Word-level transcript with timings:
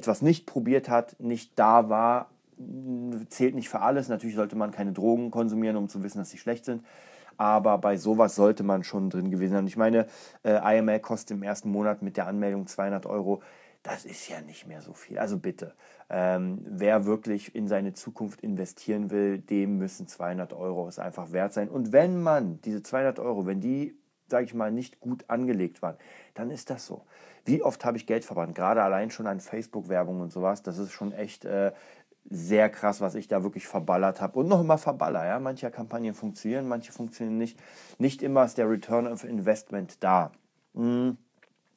etwas 0.00 0.22
nicht 0.22 0.46
probiert 0.46 0.88
hat, 0.88 1.20
nicht 1.20 1.52
da 1.58 1.90
war, 1.90 2.30
zählt 3.28 3.54
nicht 3.54 3.68
für 3.68 3.80
alles. 3.80 4.08
Natürlich 4.08 4.36
sollte 4.36 4.56
man 4.56 4.70
keine 4.70 4.92
Drogen 4.92 5.30
konsumieren, 5.30 5.76
um 5.76 5.88
zu 5.88 6.02
wissen, 6.02 6.18
dass 6.18 6.30
sie 6.30 6.38
schlecht 6.38 6.64
sind. 6.64 6.84
Aber 7.36 7.78
bei 7.78 7.96
sowas 7.96 8.34
sollte 8.34 8.62
man 8.62 8.82
schon 8.82 9.10
drin 9.10 9.30
gewesen 9.30 9.52
sein. 9.52 9.66
Ich 9.66 9.76
meine, 9.76 10.06
äh, 10.42 10.78
IML 10.78 11.00
kostet 11.00 11.36
im 11.36 11.42
ersten 11.42 11.70
Monat 11.70 12.02
mit 12.02 12.16
der 12.16 12.26
Anmeldung 12.26 12.66
200 12.66 13.06
Euro. 13.06 13.42
Das 13.82 14.04
ist 14.04 14.28
ja 14.28 14.40
nicht 14.42 14.66
mehr 14.66 14.82
so 14.82 14.92
viel. 14.92 15.18
Also 15.18 15.38
bitte, 15.38 15.74
ähm, 16.10 16.58
wer 16.66 17.06
wirklich 17.06 17.54
in 17.54 17.66
seine 17.66 17.94
Zukunft 17.94 18.42
investieren 18.42 19.10
will, 19.10 19.38
dem 19.38 19.78
müssen 19.78 20.06
200 20.06 20.52
Euro 20.52 20.86
es 20.88 20.98
einfach 20.98 21.32
wert 21.32 21.54
sein. 21.54 21.68
Und 21.70 21.92
wenn 21.92 22.22
man 22.22 22.60
diese 22.62 22.82
200 22.82 23.18
Euro, 23.20 23.46
wenn 23.46 23.60
die, 23.60 23.96
sage 24.30 24.44
ich 24.44 24.54
mal, 24.54 24.70
nicht 24.70 25.00
gut 25.00 25.24
angelegt 25.28 25.82
waren, 25.82 25.96
dann 26.34 26.50
ist 26.50 26.70
das 26.70 26.86
so. 26.86 27.02
Wie 27.44 27.62
oft 27.62 27.84
habe 27.84 27.96
ich 27.96 28.06
Geld 28.06 28.24
verbrannt? 28.24 28.54
Gerade 28.54 28.82
allein 28.82 29.10
schon 29.10 29.26
an 29.26 29.40
Facebook-Werbung 29.40 30.20
und 30.20 30.32
sowas. 30.32 30.62
Das 30.62 30.78
ist 30.78 30.92
schon 30.92 31.12
echt 31.12 31.44
äh, 31.44 31.72
sehr 32.28 32.68
krass, 32.68 33.00
was 33.00 33.14
ich 33.14 33.28
da 33.28 33.42
wirklich 33.42 33.66
verballert 33.66 34.20
habe. 34.20 34.38
Und 34.38 34.48
noch 34.48 34.60
immer 34.60 34.78
verballer. 34.78 35.26
Ja? 35.26 35.38
Manche 35.40 35.70
Kampagnen 35.70 36.14
funktionieren, 36.14 36.68
manche 36.68 36.92
funktionieren 36.92 37.38
nicht. 37.38 37.58
Nicht 37.98 38.22
immer 38.22 38.44
ist 38.44 38.58
der 38.58 38.68
Return 38.68 39.06
of 39.06 39.24
Investment 39.24 40.02
da. 40.02 40.32
Mhm. 40.74 41.16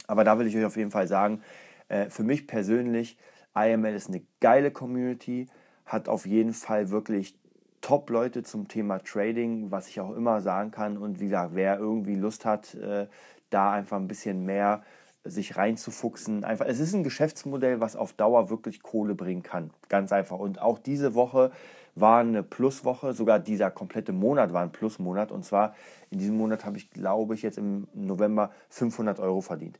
Aber 0.08 0.24
da 0.24 0.38
will 0.38 0.48
ich 0.48 0.58
euch 0.58 0.66
auf 0.66 0.78
jeden 0.78 0.92
Fall 0.92 1.08
sagen, 1.08 1.42
äh, 1.88 2.10
für 2.10 2.24
mich 2.24 2.46
persönlich, 2.46 3.18
IML 3.56 3.94
ist 3.94 4.10
eine 4.10 4.22
geile 4.42 4.72
Community, 4.72 5.48
hat 5.86 6.10
auf 6.10 6.26
jeden 6.26 6.54
Fall 6.54 6.90
wirklich 6.90 7.38
Top-Leute 7.84 8.44
zum 8.44 8.70
Thema 8.70 9.00
Trading, 9.00 9.70
was 9.70 9.90
ich 9.90 10.00
auch 10.00 10.16
immer 10.16 10.42
sagen 10.42 10.72
kann. 10.72 10.98
Und 10.98 11.20
wie 11.20 11.26
gesagt, 11.26 11.52
wer 11.54 11.78
irgendwie 11.78 12.16
Lust 12.16 12.46
hat, 12.46 12.74
äh, 12.76 13.08
da 13.50 13.74
einfach 13.74 13.98
ein 13.98 14.08
bisschen 14.08 14.46
mehr 14.46 14.84
sich 15.26 15.58
reinzufuchsen. 15.58 16.46
Einfach, 16.46 16.66
es 16.66 16.80
ist 16.80 16.94
ein 16.94 17.04
Geschäftsmodell, 17.04 17.82
was 17.82 17.96
auf 17.96 18.14
Dauer 18.14 18.50
wirklich 18.50 18.82
Kohle 18.82 19.16
bringen 19.16 19.44
kann. 19.44 19.70
Ganz 19.90 20.12
einfach. 20.14 20.40
Und 20.40 20.62
auch 20.62 20.80
diese 20.80 21.14
Woche 21.14 21.52
war 21.96 22.22
eine 22.22 22.42
Pluswoche, 22.42 23.14
sogar 23.14 23.40
dieser 23.40 23.70
komplette 23.70 24.14
Monat 24.14 24.54
war 24.54 24.64
ein 24.64 24.72
Plusmonat. 24.72 25.32
Und 25.32 25.44
zwar 25.44 25.76
in 26.10 26.20
diesem 26.20 26.38
Monat 26.38 26.66
habe 26.66 26.78
ich, 26.78 26.90
glaube 26.90 27.36
ich, 27.36 27.42
jetzt 27.42 27.58
im 27.58 27.88
November 27.94 28.52
500 28.70 29.20
Euro 29.20 29.42
verdient. 29.42 29.78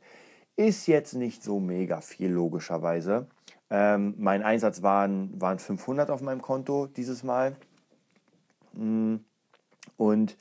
Ist 0.56 0.86
jetzt 0.86 1.14
nicht 1.14 1.42
so 1.42 1.58
mega 1.58 2.02
viel, 2.02 2.30
logischerweise. 2.30 3.26
Ähm, 3.70 4.14
mein 4.18 4.42
Einsatz 4.42 4.82
waren, 4.82 5.40
waren 5.40 5.58
500 5.58 6.10
auf 6.10 6.20
meinem 6.20 6.42
Konto 6.42 6.86
dieses 6.86 7.24
Mal. 7.24 7.56
Mm. 8.76 9.16
Und 9.96 10.36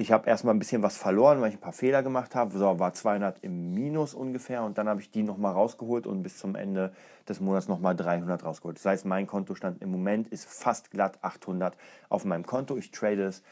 ich 0.00 0.12
habe 0.12 0.28
erstmal 0.28 0.54
ein 0.54 0.60
bisschen 0.60 0.84
was 0.84 0.96
verloren, 0.96 1.40
weil 1.40 1.48
ich 1.48 1.56
ein 1.56 1.60
paar 1.60 1.72
Fehler 1.72 2.04
gemacht 2.04 2.36
habe. 2.36 2.56
So, 2.56 2.78
war 2.78 2.94
200 2.94 3.42
im 3.42 3.74
Minus 3.74 4.14
ungefähr 4.14 4.62
und 4.62 4.78
dann 4.78 4.88
habe 4.88 5.00
ich 5.00 5.10
die 5.10 5.24
nochmal 5.24 5.52
rausgeholt 5.52 6.06
und 6.06 6.22
bis 6.22 6.38
zum 6.38 6.54
Ende 6.54 6.92
des 7.28 7.40
Monats 7.40 7.66
nochmal 7.66 7.96
300 7.96 8.44
rausgeholt. 8.44 8.76
Das 8.76 8.84
heißt, 8.84 9.06
mein 9.06 9.26
Kontostand 9.26 9.82
im 9.82 9.90
Moment 9.90 10.28
ist 10.28 10.46
fast 10.48 10.92
glatt 10.92 11.18
800 11.22 11.76
auf 12.10 12.24
meinem 12.24 12.46
Konto. 12.46 12.76
Ich 12.76 12.92
trade 12.92 13.24
es 13.24 13.42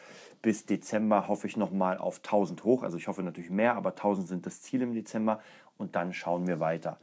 bis 0.40 0.66
Dezember, 0.66 1.26
hoffe 1.26 1.48
ich 1.48 1.56
nochmal 1.56 1.98
auf 1.98 2.18
1000 2.18 2.62
hoch. 2.62 2.84
Also 2.84 2.96
ich 2.96 3.08
hoffe 3.08 3.24
natürlich 3.24 3.50
mehr, 3.50 3.74
aber 3.74 3.90
1000 3.90 4.28
sind 4.28 4.46
das 4.46 4.62
Ziel 4.62 4.82
im 4.82 4.94
Dezember 4.94 5.40
und 5.78 5.96
dann 5.96 6.12
schauen 6.12 6.46
wir 6.46 6.60
weiter. 6.60 6.98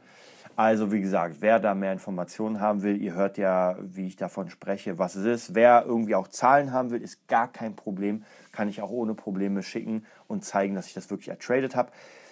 Also 0.56 0.92
wie 0.92 1.00
gesagt, 1.00 1.36
wer 1.40 1.58
da 1.58 1.74
mehr 1.74 1.92
Informationen 1.92 2.60
haben 2.60 2.82
will, 2.82 3.00
ihr 3.02 3.14
hört 3.14 3.38
ja, 3.38 3.76
wie 3.80 4.06
ich 4.06 4.16
davon 4.16 4.50
spreche, 4.50 4.98
was 4.98 5.16
es 5.16 5.24
ist. 5.24 5.54
Wer 5.56 5.84
irgendwie 5.84 6.14
auch 6.14 6.28
Zahlen 6.28 6.72
haben 6.72 6.90
will, 6.90 7.02
ist 7.02 7.26
gar 7.26 7.50
kein 7.50 7.74
Problem. 7.74 8.22
Kann 8.52 8.68
ich 8.68 8.80
auch 8.80 8.90
ohne 8.90 9.14
Probleme 9.14 9.64
schicken 9.64 10.06
und 10.28 10.44
zeigen, 10.44 10.76
dass 10.76 10.86
ich 10.86 10.94
das 10.94 11.10
wirklich 11.10 11.28
ertradet 11.28 11.74
habe. 11.74 11.90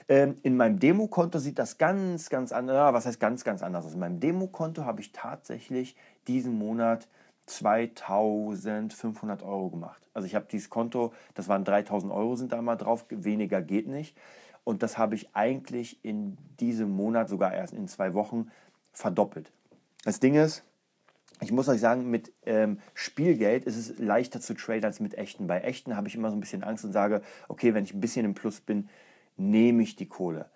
Ähm, 0.09 0.37
in 0.43 0.57
meinem 0.57 0.79
Demokonto 0.79 1.41
sieht 1.41 1.59
das 1.59 1.79
ganz, 1.79 2.31
ganz 2.31 2.53
anders. 2.53 2.95
Was 2.95 3.07
heißt 3.07 3.19
ganz, 3.19 3.43
ganz 3.43 3.63
anders? 3.63 3.85
Also 3.85 3.95
in 3.95 4.01
meinem 4.01 4.21
Demokonto 4.21 4.85
habe 4.85 5.01
ich 5.01 5.11
tatsächlich 5.11 5.97
diesen 6.29 6.57
Monat 6.57 7.09
2500 7.47 9.43
Euro 9.43 9.71
gemacht. 9.71 10.01
Also 10.15 10.27
ich 10.27 10.37
habe 10.37 10.47
dieses 10.51 10.71
Konto, 10.71 11.13
das 11.35 11.49
waren 11.49 11.65
3000 11.65 12.13
Euro 12.13 12.37
sind 12.37 12.53
da 12.53 12.63
mal 12.63 12.77
drauf, 12.77 13.05
weniger 13.09 13.63
geht 13.63 13.89
nicht. 13.89 14.17
Und 14.65 14.83
das 14.83 14.99
habe 14.99 15.15
ich 15.15 15.35
eigentlich 15.35 16.05
in 16.05 16.39
diesem 16.61 16.91
Monat, 16.91 17.29
sogar 17.29 17.53
erst 17.53 17.75
in 17.75 17.89
zwei 17.89 18.15
Wochen, 18.15 18.51
verdoppelt. 18.93 19.53
Das 20.05 20.21
Ding 20.21 20.35
ist, 20.35 20.65
ich 21.41 21.51
muss 21.51 21.69
euch 21.69 21.81
sagen, 21.81 22.09
mit 22.09 22.33
ähm, 22.47 22.79
Spielgeld 22.95 23.65
ist 23.65 23.77
es 23.77 23.99
leichter 23.99 24.41
zu 24.41 24.55
traden 24.55 24.85
als 24.85 25.01
mit 25.01 25.19
echten. 25.19 25.49
Bei 25.49 25.61
echten 25.61 25.97
habe 25.97 26.07
ich 26.07 26.15
immer 26.15 26.31
so 26.31 26.37
ein 26.37 26.41
bisschen 26.41 26.63
Angst 26.63 26.85
und 26.85 26.93
sage, 26.93 27.23
okay, 27.49 27.75
wenn 27.75 27.85
ich 27.85 27.95
ein 27.95 28.01
bisschen 28.01 28.25
im 28.25 28.35
Plus 28.35 28.61
bin, 28.61 28.89
nehme 29.37 29.83
ich 29.83 29.97
die 29.97 30.07
Kohle. 30.07 30.47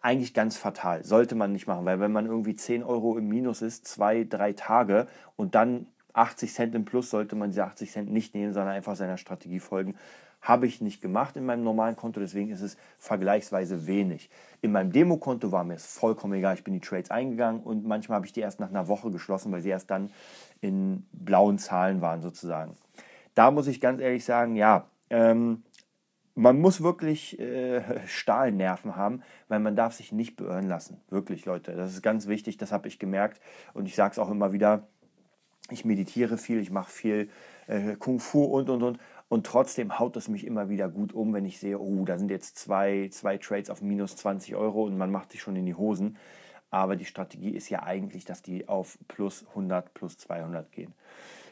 Eigentlich 0.00 0.34
ganz 0.34 0.56
fatal, 0.56 1.04
sollte 1.04 1.36
man 1.36 1.52
nicht 1.52 1.68
machen, 1.68 1.84
weil 1.84 2.00
wenn 2.00 2.10
man 2.10 2.26
irgendwie 2.26 2.56
10 2.56 2.82
Euro 2.82 3.16
im 3.16 3.28
Minus 3.28 3.62
ist, 3.62 3.86
zwei, 3.86 4.24
drei 4.24 4.52
Tage 4.52 5.06
und 5.36 5.54
dann 5.54 5.86
80 6.14 6.52
Cent 6.52 6.74
im 6.74 6.84
Plus, 6.84 7.10
sollte 7.10 7.36
man 7.36 7.50
diese 7.50 7.64
80 7.64 7.92
Cent 7.92 8.10
nicht 8.10 8.34
nehmen, 8.34 8.52
sondern 8.52 8.74
einfach 8.74 8.96
seiner 8.96 9.18
Strategie 9.18 9.60
folgen. 9.60 9.94
Habe 10.48 10.66
ich 10.66 10.80
nicht 10.80 11.02
gemacht 11.02 11.36
in 11.36 11.44
meinem 11.44 11.62
normalen 11.62 11.94
Konto, 11.94 12.20
deswegen 12.20 12.50
ist 12.50 12.62
es 12.62 12.78
vergleichsweise 12.98 13.86
wenig. 13.86 14.30
In 14.62 14.72
meinem 14.72 14.90
Demokonto 14.90 15.52
war 15.52 15.62
mir 15.62 15.74
es 15.74 15.86
vollkommen 15.86 16.32
egal. 16.32 16.54
Ich 16.54 16.64
bin 16.64 16.72
die 16.72 16.80
Trades 16.80 17.10
eingegangen 17.10 17.62
und 17.62 17.86
manchmal 17.86 18.16
habe 18.16 18.26
ich 18.26 18.32
die 18.32 18.40
erst 18.40 18.58
nach 18.58 18.70
einer 18.70 18.88
Woche 18.88 19.10
geschlossen, 19.10 19.52
weil 19.52 19.60
sie 19.60 19.68
erst 19.68 19.90
dann 19.90 20.10
in 20.62 21.06
blauen 21.12 21.58
Zahlen 21.58 22.00
waren 22.00 22.22
sozusagen. 22.22 22.78
Da 23.34 23.50
muss 23.50 23.66
ich 23.66 23.78
ganz 23.78 24.00
ehrlich 24.00 24.24
sagen, 24.24 24.56
ja, 24.56 24.86
ähm, 25.10 25.64
man 26.34 26.58
muss 26.58 26.82
wirklich 26.82 27.38
äh, 27.38 27.82
Stahlnerven 28.06 28.96
haben, 28.96 29.20
weil 29.48 29.60
man 29.60 29.76
darf 29.76 29.92
sich 29.92 30.12
nicht 30.12 30.36
beirren 30.36 30.66
lassen. 30.66 30.98
Wirklich, 31.10 31.44
Leute. 31.44 31.76
Das 31.76 31.92
ist 31.92 32.00
ganz 32.00 32.26
wichtig, 32.26 32.56
das 32.56 32.72
habe 32.72 32.88
ich 32.88 32.98
gemerkt. 32.98 33.38
Und 33.74 33.86
ich 33.86 33.94
sage 33.94 34.12
es 34.12 34.18
auch 34.18 34.30
immer 34.30 34.52
wieder, 34.54 34.88
ich 35.70 35.84
meditiere 35.84 36.38
viel, 36.38 36.60
ich 36.60 36.70
mache 36.70 36.90
viel 36.90 37.28
äh, 37.66 37.96
Kung 37.96 38.20
Fu 38.20 38.44
und, 38.44 38.70
und, 38.70 38.82
und. 38.82 38.98
Und 39.28 39.46
trotzdem 39.46 39.98
haut 39.98 40.16
es 40.16 40.28
mich 40.28 40.46
immer 40.46 40.68
wieder 40.68 40.88
gut 40.88 41.12
um, 41.12 41.34
wenn 41.34 41.44
ich 41.44 41.58
sehe, 41.58 41.78
oh, 41.78 42.04
da 42.04 42.18
sind 42.18 42.30
jetzt 42.30 42.58
zwei, 42.58 43.08
zwei 43.10 43.36
Trades 43.36 43.68
auf 43.68 43.82
minus 43.82 44.16
20 44.16 44.56
Euro 44.56 44.84
und 44.84 44.96
man 44.96 45.10
macht 45.10 45.32
sich 45.32 45.42
schon 45.42 45.56
in 45.56 45.66
die 45.66 45.74
Hosen. 45.74 46.16
Aber 46.70 46.96
die 46.96 47.04
Strategie 47.04 47.50
ist 47.50 47.68
ja 47.68 47.82
eigentlich, 47.82 48.24
dass 48.24 48.42
die 48.42 48.68
auf 48.68 48.98
plus 49.06 49.46
100, 49.50 49.92
plus 49.94 50.18
200 50.18 50.70
gehen. 50.72 50.94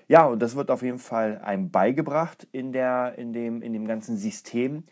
Ja, 0.08 0.26
und 0.26 0.40
das 0.40 0.56
wird 0.56 0.70
auf 0.70 0.82
jeden 0.82 0.98
Fall 0.98 1.40
einem 1.42 1.70
beigebracht 1.70 2.46
in, 2.52 2.72
der, 2.72 3.14
in, 3.18 3.32
dem, 3.32 3.60
in 3.60 3.72
dem 3.72 3.86
ganzen 3.86 4.16
System. 4.16 4.84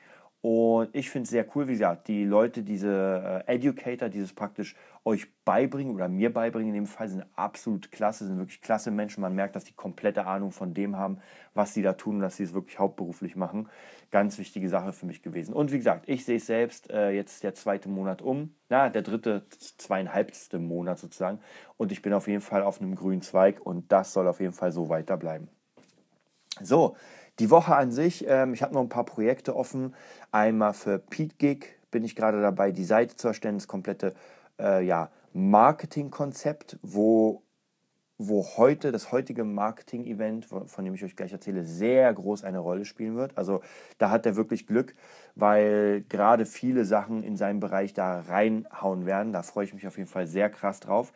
Und 0.44 0.94
ich 0.94 1.09
finde 1.09 1.25
es 1.25 1.31
sehr 1.31 1.47
cool, 1.56 1.69
wie 1.69 1.72
gesagt, 1.72 2.06
die 2.06 2.22
Leute, 2.22 2.62
diese 2.62 3.43
äh, 3.49 3.55
Educator, 3.55 4.10
dieses 4.10 4.34
praktisch 4.34 4.77
euch 5.03 5.27
beibringen 5.47 5.94
oder 5.94 6.06
mir 6.06 6.31
beibringen 6.34 6.69
in 6.69 6.75
dem 6.75 6.87
Fall, 6.87 7.09
sind 7.09 7.25
absolut 7.34 7.91
klasse, 7.91 8.27
sind 8.27 8.37
wirklich 8.37 8.60
klasse 8.60 8.91
Menschen. 8.91 9.22
Man 9.22 9.34
merkt, 9.34 9.56
dass 9.56 9.65
die 9.65 9.72
komplette 9.72 10.27
Ahnung 10.27 10.53
von 10.53 10.75
dem 10.75 10.99
haben, 10.99 11.16
was 11.54 11.72
sie 11.72 11.81
da 11.81 11.94
tun, 11.94 12.21
dass 12.21 12.37
sie 12.37 12.43
es 12.43 12.53
wirklich 12.53 12.78
hauptberuflich 12.78 13.37
machen. 13.37 13.71
Ganz 14.10 14.37
wichtige 14.37 14.69
Sache 14.69 14.93
für 14.93 15.06
mich 15.06 15.22
gewesen. 15.22 15.54
Und 15.54 15.72
wie 15.72 15.78
gesagt, 15.78 16.10
ich 16.10 16.27
sehe 16.27 16.37
es 16.37 16.44
selbst, 16.44 16.91
äh, 16.91 17.12
jetzt 17.12 17.43
der 17.43 17.54
zweite 17.54 17.88
Monat 17.88 18.21
um, 18.21 18.54
na, 18.69 18.91
der 18.91 19.00
dritte, 19.00 19.47
zweieinhalbste 19.49 20.59
Monat 20.59 20.99
sozusagen. 20.99 21.38
Und 21.78 21.91
ich 21.91 22.03
bin 22.03 22.12
auf 22.12 22.28
jeden 22.28 22.43
Fall 22.43 22.65
auf 22.65 22.83
einem 22.83 22.97
grünen 22.97 23.22
Zweig 23.22 23.65
und 23.65 23.91
das 23.91 24.12
soll 24.12 24.28
auf 24.28 24.41
jeden 24.41 24.53
Fall 24.53 24.72
so 24.72 24.91
weiterbleiben. 24.91 25.49
So, 26.60 26.97
die 27.39 27.50
Woche 27.50 27.75
an 27.77 27.91
sich, 27.91 28.25
ähm, 28.28 28.55
ich 28.55 28.62
habe 28.62 28.75
noch 28.75 28.81
ein 28.81 28.89
paar 28.89 29.05
Projekte 29.05 29.56
offen. 29.56 29.95
Einmal 30.31 30.72
für 30.72 30.99
Pete 30.99 31.37
Gig 31.37 31.67
bin 31.91 32.05
ich 32.05 32.17
gerade 32.17 32.41
dabei, 32.41 32.72
die 32.72 32.84
Seite 32.84 33.17
zu 33.17 33.28
erstellen, 33.28 33.56
das 33.56 33.69
komplette 33.69 34.15
äh, 34.59 34.84
ja, 34.84 35.11
Marketingkonzept, 35.33 36.78
wo, 36.83 37.43
wo 38.19 38.45
heute 38.56 38.93
das 38.93 39.11
heutige 39.11 39.43
Marketing-Event, 39.43 40.47
von 40.47 40.84
dem 40.84 40.95
ich 40.95 41.05
euch 41.05 41.17
gleich 41.17 41.33
erzähle, 41.33 41.65
sehr 41.65 42.12
groß 42.15 42.45
eine 42.45 42.61
Rolle 42.61 42.84
spielen 42.84 43.17
wird. 43.17 43.37
Also 43.37 43.62
da 43.99 44.11
hat 44.11 44.27
er 44.27 44.37
wirklich 44.37 44.66
Glück, 44.66 44.95
weil 45.34 46.05
gerade 46.09 46.47
viele 46.47 46.84
Sachen 46.84 47.25
in 47.25 47.37
seinem 47.37 47.59
Bereich 47.59 47.95
da 47.95 48.21
reinhauen 48.21 49.06
werden. 49.06 49.33
Da 49.33 49.43
freue 49.43 49.65
ich 49.65 49.75
mich 49.75 49.87
auf 49.89 49.99
jeden 49.99 50.09
Fall 50.09 50.28
sehr 50.28 50.51
krass 50.51 50.78
drauf. 50.78 51.12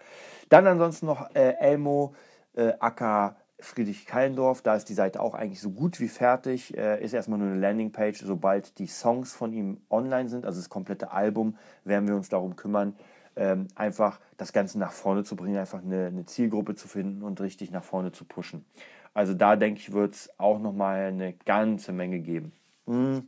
Dann 0.48 0.66
ansonsten 0.66 1.06
noch 1.06 1.32
äh, 1.34 1.54
Elmo 1.60 2.14
äh, 2.54 2.72
Acker 2.80 3.36
Friedrich 3.60 4.06
Kallendorf, 4.06 4.62
da 4.62 4.76
ist 4.76 4.88
die 4.88 4.94
Seite 4.94 5.20
auch 5.20 5.34
eigentlich 5.34 5.60
so 5.60 5.70
gut 5.70 5.98
wie 5.98 6.08
fertig. 6.08 6.76
Äh, 6.76 7.02
ist 7.02 7.12
erstmal 7.12 7.38
nur 7.38 7.48
eine 7.48 7.58
Landingpage. 7.58 8.20
Sobald 8.22 8.78
die 8.78 8.86
Songs 8.86 9.32
von 9.34 9.52
ihm 9.52 9.80
online 9.90 10.28
sind, 10.28 10.46
also 10.46 10.60
das 10.60 10.68
komplette 10.68 11.10
Album, 11.10 11.56
werden 11.84 12.06
wir 12.08 12.14
uns 12.14 12.28
darum 12.28 12.54
kümmern, 12.54 12.94
ähm, 13.34 13.66
einfach 13.74 14.20
das 14.36 14.52
Ganze 14.52 14.78
nach 14.78 14.92
vorne 14.92 15.24
zu 15.24 15.34
bringen, 15.34 15.56
einfach 15.56 15.82
eine, 15.82 16.06
eine, 16.06 16.24
Zielgruppe 16.26 16.76
zu 16.76 16.86
finden 16.86 17.22
und 17.22 17.40
richtig 17.40 17.70
nach 17.70 17.84
vorne 17.84 18.12
zu 18.12 18.24
pushen. 18.24 18.64
Also 19.12 19.34
da 19.34 19.56
denke 19.56 19.80
ich, 19.80 19.92
wird 19.92 20.14
es 20.14 20.30
auch 20.38 20.60
nochmal 20.60 21.06
eine 21.06 21.32
ganze 21.32 21.92
Menge 21.92 22.20
geben. 22.20 22.52
Mhm. 22.86 23.26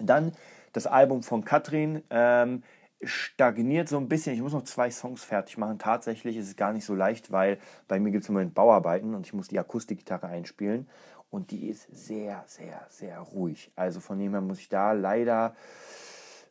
Dann 0.00 0.32
das 0.72 0.86
Album 0.86 1.22
von 1.22 1.44
Katrin. 1.44 2.02
Ähm, 2.10 2.62
stagniert 3.02 3.88
so 3.88 3.98
ein 3.98 4.08
bisschen. 4.08 4.34
Ich 4.34 4.42
muss 4.42 4.52
noch 4.52 4.64
zwei 4.64 4.90
Songs 4.90 5.22
fertig 5.24 5.58
machen. 5.58 5.78
Tatsächlich 5.78 6.36
ist 6.36 6.48
es 6.48 6.56
gar 6.56 6.72
nicht 6.72 6.84
so 6.84 6.94
leicht, 6.94 7.32
weil 7.32 7.58
bei 7.88 7.98
mir 7.98 8.10
gibt 8.10 8.24
es 8.24 8.28
im 8.28 8.34
Moment 8.34 8.54
Bauarbeiten 8.54 9.14
und 9.14 9.26
ich 9.26 9.34
muss 9.34 9.48
die 9.48 9.58
Akustikgitarre 9.58 10.26
einspielen. 10.26 10.88
Und 11.30 11.50
die 11.50 11.68
ist 11.68 11.88
sehr, 11.90 12.44
sehr, 12.46 12.86
sehr 12.88 13.18
ruhig. 13.18 13.72
Also 13.74 14.00
von 14.00 14.18
dem 14.18 14.32
her 14.32 14.40
muss 14.40 14.60
ich 14.60 14.68
da 14.68 14.92
leider, 14.92 15.56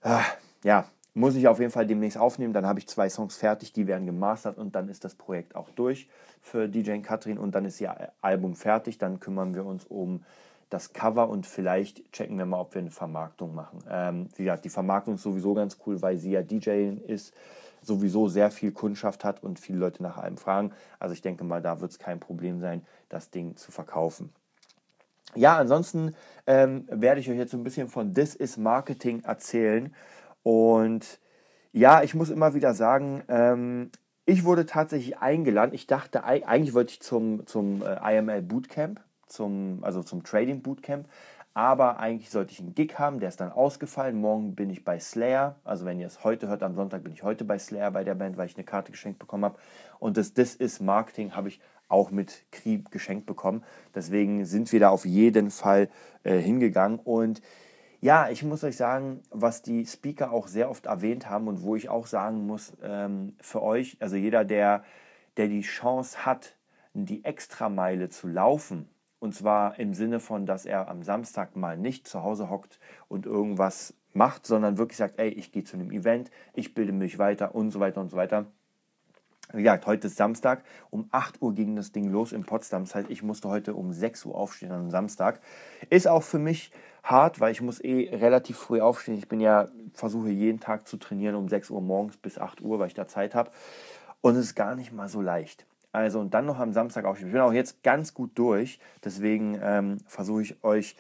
äh, 0.02 0.20
ja, 0.64 0.90
muss 1.14 1.36
ich 1.36 1.48
auf 1.48 1.60
jeden 1.60 1.72
Fall 1.72 1.88
demnächst 1.88 2.18
aufnehmen. 2.18 2.54
Dann 2.54 2.66
habe 2.66 2.80
ich 2.80 2.88
zwei 2.88 3.10
Songs 3.10 3.38
fertig, 3.38 3.72
die 3.72 3.88
werden 3.88 4.06
gemastert 4.06 4.58
und 4.58 4.76
dann 4.76 4.90
ist 4.90 5.06
das 5.06 5.16
Projekt 5.16 5.56
auch 5.56 5.70
durch 5.70 6.10
für 6.42 6.68
DJ 6.68 6.98
Katrin 7.00 7.38
und 7.38 7.56
dann 7.56 7.66
ist 7.66 7.80
ihr 7.80 8.12
Album 8.22 8.56
fertig. 8.56 8.98
Dann 8.98 9.20
kümmern 9.20 9.56
wir 9.56 9.66
uns 9.66 9.86
um 9.86 10.26
das 10.74 10.92
Cover 10.92 11.30
und 11.30 11.46
vielleicht 11.46 12.12
checken 12.12 12.38
wir 12.38 12.48
mal, 12.48 12.60
ob 12.60 12.74
wir 12.74 12.82
eine 12.82 12.90
Vermarktung 12.90 13.54
machen. 13.54 13.84
Ähm, 13.90 14.30
wie 14.36 14.44
gesagt, 14.44 14.66
die 14.66 14.70
Vermarktung 14.70 15.16
ist 15.16 15.22
sowieso 15.22 15.54
ganz 15.54 15.78
cool, 15.86 16.02
weil 16.02 16.18
sie 16.18 16.32
ja 16.32 16.42
DJ 16.42 16.96
ist, 17.06 17.34
sowieso 17.84 18.28
sehr 18.28 18.50
viel 18.50 18.72
Kundschaft 18.72 19.24
hat 19.24 19.44
und 19.44 19.60
viele 19.60 19.78
Leute 19.78 20.02
nach 20.02 20.18
allem 20.18 20.38
fragen. 20.38 20.72
Also 21.00 21.14
ich 21.14 21.22
denke 21.22 21.44
mal, 21.44 21.62
da 21.62 21.80
wird 21.80 21.92
es 21.92 22.00
kein 22.00 22.20
Problem 22.20 22.60
sein, 22.60 22.82
das 23.10 23.30
Ding 23.30 23.56
zu 23.56 23.72
verkaufen. 23.72 24.34
Ja, 25.36 25.58
ansonsten 25.58 26.16
ähm, 26.48 26.88
werde 26.90 27.20
ich 27.20 27.30
euch 27.30 27.38
jetzt 27.38 27.52
so 27.52 27.58
ein 27.58 27.64
bisschen 27.64 27.88
von 27.88 28.14
This 28.14 28.34
is 28.34 28.58
Marketing 28.58 29.24
erzählen. 29.24 29.94
Und 30.42 31.20
ja, 31.72 32.02
ich 32.02 32.16
muss 32.16 32.32
immer 32.32 32.56
wieder 32.56 32.74
sagen, 32.74 33.24
ähm, 33.28 33.92
ich 34.26 34.44
wurde 34.44 34.66
tatsächlich 34.66 35.20
eingeladen. 35.20 35.74
Ich 35.74 35.86
dachte, 35.86 36.24
eigentlich 36.24 36.74
wollte 36.74 36.94
ich 36.94 37.02
zum, 37.02 37.46
zum 37.46 37.84
äh, 37.84 38.18
IML 38.18 38.42
Bootcamp, 38.42 39.02
zum, 39.34 39.80
also 39.84 40.04
zum 40.04 40.24
Trading 40.24 40.62
Bootcamp. 40.62 41.08
Aber 41.56 42.00
eigentlich 42.00 42.32
sollte 42.32 42.52
ich 42.52 42.60
einen 42.60 42.74
Gig 42.74 42.98
haben, 42.98 43.20
der 43.20 43.30
ist 43.30 43.40
dann 43.40 43.52
ausgefallen. 43.52 44.20
Morgen 44.20 44.56
bin 44.56 44.72
ich 44.72 44.84
bei 44.84 45.00
Slayer. 45.00 45.56
Also 45.64 45.86
wenn 45.86 46.00
ihr 46.00 46.08
es 46.08 46.24
heute 46.24 46.48
hört, 46.48 46.64
am 46.64 46.74
Sonntag 46.74 47.04
bin 47.04 47.14
ich 47.14 47.22
heute 47.22 47.46
bei 47.46 47.60
Slayer 47.60 47.92
bei 47.92 48.04
der 48.04 48.16
Band, 48.16 48.38
weil 48.38 48.48
ich 48.48 48.56
eine 48.56 48.64
Karte 48.64 48.92
geschenkt 48.92 49.20
bekommen 49.20 49.46
habe. 49.46 49.60
Und 50.00 50.18
das 50.18 50.34
This 50.34 50.56
is 50.56 50.80
Marketing 50.80 51.36
habe 51.36 51.50
ich 51.50 51.60
auch 51.90 52.10
mit 52.10 52.44
Krieg 52.52 52.90
geschenkt 52.90 53.28
bekommen. 53.28 53.64
Deswegen 53.94 54.46
sind 54.46 54.72
wir 54.72 54.80
da 54.80 54.90
auf 54.90 55.06
jeden 55.06 55.52
Fall 55.52 55.90
äh, 56.24 56.40
hingegangen. 56.40 56.98
Und 56.98 57.42
ja, 58.02 58.30
ich 58.30 58.44
muss 58.44 58.64
euch 58.64 58.76
sagen, 58.76 59.22
was 59.30 59.62
die 59.62 59.86
Speaker 59.86 60.32
auch 60.32 60.48
sehr 60.48 60.72
oft 60.72 60.88
erwähnt 60.88 61.30
haben 61.30 61.48
und 61.48 61.62
wo 61.62 61.76
ich 61.76 61.88
auch 61.88 62.08
sagen 62.08 62.48
muss, 62.48 62.74
ähm, 62.82 63.36
für 63.40 63.62
euch, 63.62 63.98
also 64.00 64.16
jeder, 64.16 64.44
der, 64.44 64.84
der 65.38 65.48
die 65.48 65.62
Chance 65.62 66.26
hat, 66.26 66.56
die 66.94 67.24
Extrameile 67.24 68.10
zu 68.10 68.28
laufen, 68.28 68.90
und 69.24 69.34
zwar 69.34 69.80
im 69.80 69.94
Sinne 69.94 70.20
von, 70.20 70.46
dass 70.46 70.66
er 70.66 70.90
am 70.90 71.02
Samstag 71.02 71.56
mal 71.56 71.78
nicht 71.78 72.10
zu 72.10 72.24
Hause 72.24 72.50
hockt 72.50 72.78
und 73.08 73.26
irgendwas 73.26 73.94
macht, 74.12 74.46
sondern 74.46 74.78
wirklich 74.78 74.98
sagt, 74.98 75.18
ey, 75.18 75.30
ich 75.30 75.54
gehe 75.54 75.64
zu 75.64 75.78
einem 75.78 75.92
Event, 75.92 76.30
ich 76.54 76.74
bilde 76.74 76.92
mich 76.92 77.20
weiter 77.20 77.56
und 77.56 77.72
so 77.72 77.80
weiter 77.80 78.02
und 78.02 78.12
so 78.12 78.18
weiter. 78.18 78.48
Wie 79.54 79.64
gesagt, 79.64 79.86
heute 79.86 80.08
ist 80.08 80.18
Samstag. 80.18 80.66
Um 80.90 81.08
8 81.12 81.42
Uhr 81.42 81.54
ging 81.54 81.78
das 81.78 81.94
Ding 81.94 82.10
los 82.10 82.34
in 82.34 82.44
Potsdam. 82.44 82.84
Das 82.84 82.96
heißt, 82.96 83.10
ich 83.10 83.24
musste 83.24 83.48
heute 83.48 83.76
um 83.76 83.94
6 83.94 84.26
Uhr 84.26 84.36
aufstehen 84.36 84.74
am 84.74 84.92
Samstag. 84.92 85.40
Ist 85.90 86.10
auch 86.10 86.24
für 86.24 86.40
mich 86.40 86.72
hart, 87.02 87.40
weil 87.40 87.54
ich 87.54 87.62
muss 87.62 87.82
eh 87.82 88.14
relativ 88.14 88.58
früh 88.58 88.82
aufstehen. 88.82 89.18
Ich 89.18 89.30
bin 89.30 89.40
ja, 89.40 89.70
versuche 89.94 90.32
jeden 90.32 90.60
Tag 90.60 90.86
zu 90.86 90.98
trainieren 90.98 91.36
um 91.36 91.48
6 91.48 91.70
Uhr 91.70 91.80
morgens 91.80 92.18
bis 92.18 92.38
8 92.38 92.60
Uhr, 92.60 92.78
weil 92.78 92.88
ich 92.88 92.94
da 92.94 93.08
Zeit 93.08 93.36
habe. 93.36 93.52
Und 94.20 94.36
es 94.36 94.48
ist 94.48 94.56
gar 94.56 94.76
nicht 94.76 94.92
mal 94.92 95.08
so 95.08 95.22
leicht. 95.22 95.66
Also 95.94 96.20
und 96.20 96.34
dann 96.34 96.46
noch 96.46 96.60
am 96.60 96.74
Samstag 96.74 97.06
aufstehen. 97.06 97.30
Ich 97.30 97.34
bin 97.34 97.42
auch 97.42 97.54
jetzt 97.54 97.84
ganz 97.84 98.14
gut 98.14 98.32
durch. 98.34 98.80
Deswegen 99.06 99.60
ähm, 99.62 100.00
versuche 100.08 100.42
ich 100.42 100.64
euch 100.64 100.98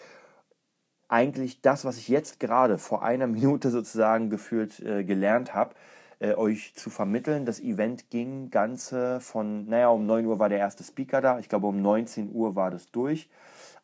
eigentlich 1.10 1.62
das, 1.62 1.84
was 1.84 1.98
ich 1.98 2.07
jetzt 2.07 2.40
gerade 2.40 2.78
vor 2.78 3.04
einer 3.04 3.28
Minute 3.40 3.72
sozusagen 3.72 4.30
gefühlt 4.30 4.80
äh, 4.80 5.04
gelernt 5.04 5.56
habe, 5.56 5.74
äh, 6.19 6.36
euch 6.36 6.75
zu 6.75 6.92
vermitteln. 6.92 7.45
Das 7.45 7.60
Event 7.60 8.12
ging 8.12 8.51
ganze 8.51 9.19
von, 9.19 9.66
naja, 9.66 9.90
um 9.90 10.06
9 10.06 10.28
Uhr 10.28 10.38
war 10.38 10.48
der 10.48 10.60
erste 10.60 10.84
Speaker 10.84 11.22
da. 11.22 11.39
Ich 11.39 11.50
glaube, 11.50 11.66
um 11.68 11.81
19 11.81 12.31
Uhr 12.31 12.56
war 12.56 12.69
das 12.69 12.92
durch. 12.92 13.30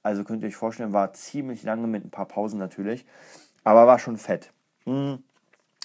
Also 0.03 0.23
könnt 0.23 0.43
ihr 0.43 0.47
euch 0.47 0.55
vorstellen, 0.55 0.93
war 0.93 1.13
ziemlich 1.13 1.63
lange 1.63 1.87
mit 1.87 2.05
ein 2.05 2.11
paar 2.11 2.27
Pausen 2.27 2.59
natürlich. 2.59 3.05
Aber 3.63 3.87
war 3.87 3.97
schon 3.97 4.17
fett. 4.17 4.53
Mhm. 4.85 5.23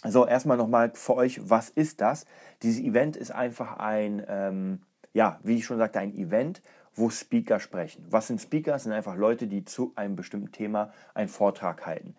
So, 0.07 0.27
erstmal 0.27 0.59
nochmal 0.59 0.93
für 0.93 1.15
euch, 1.15 1.49
was 1.49 1.71
ist 1.71 2.03
das? 2.03 2.27
Dieses 2.63 2.83
Event 2.83 3.17
ist 3.17 3.31
einfach 3.31 3.79
ein, 3.79 4.23
ähm, 4.29 4.83
ja, 5.15 5.41
wie 5.43 5.57
ich 5.57 5.65
schon 5.65 5.79
sagte, 5.79 6.01
ein 6.01 6.15
Event, 6.15 6.61
wo 6.95 7.09
Speaker 7.09 7.59
sprechen. 7.59 8.05
Was 8.11 8.27
sind 8.27 8.41
Speaker? 8.41 8.73
Das 8.73 8.85
sind 8.85 8.93
einfach 8.93 9.17
Leute, 9.17 9.47
die 9.47 9.65
zu 9.65 9.93
einem 9.97 10.17
bestimmten 10.17 10.53
Thema 10.53 10.93
einen 11.15 11.29
Vortrag 11.29 11.87
halten. 11.87 12.15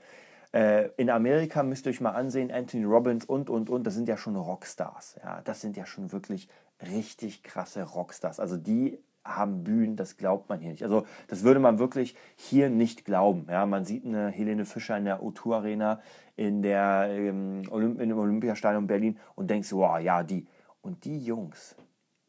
Äh, 0.54 0.90
in 0.98 1.10
Amerika 1.10 1.64
müsst 1.64 1.86
ihr 1.86 1.92
euch 1.92 2.02
mal 2.02 2.12
ansehen, 2.12 2.52
Anthony 2.52 2.86
Robbins 2.86 3.26
und, 3.26 3.50
und, 3.50 3.70
und, 3.70 3.86
das 3.86 3.94
sind 3.94 4.08
ja 4.08 4.18
schon 4.18 4.36
Rockstars. 4.36 5.20
Ja, 5.24 5.42
das 5.44 5.62
sind 5.62 5.78
ja 5.78 5.86
schon 5.86 6.12
wirklich 6.12 6.48
richtig 6.82 7.44
krasse 7.44 7.84
Rockstars. 7.84 8.40
Also 8.40 8.58
die 8.58 8.98
haben 9.24 9.64
Bühnen, 9.64 9.96
das 9.96 10.18
glaubt 10.18 10.50
man 10.50 10.60
hier 10.60 10.72
nicht. 10.72 10.84
Also 10.84 11.06
das 11.28 11.44
würde 11.44 11.60
man 11.60 11.80
wirklich 11.80 12.16
hier 12.36 12.70
nicht 12.70 13.06
glauben. 13.06 13.48
Ja, 13.50 13.66
man 13.66 13.84
sieht 13.84 14.06
eine 14.06 14.30
Helene 14.30 14.66
Fischer 14.66 14.98
in 14.98 15.06
der 15.06 15.22
O2 15.22 15.56
Arena, 15.56 16.00
in 16.36 16.62
der 16.62 17.08
ähm, 17.10 17.64
Olymp 17.70 18.00
dem 18.00 18.18
Olympiastadion 18.18 18.88
Berlin 18.88 19.18
und 19.36 19.50
denkst, 19.50 19.72
wow, 19.74 20.00
ja, 20.00 20.24
die. 20.24 20.48
Und 20.82 21.04
die 21.06 21.18
Jungs 21.18 21.76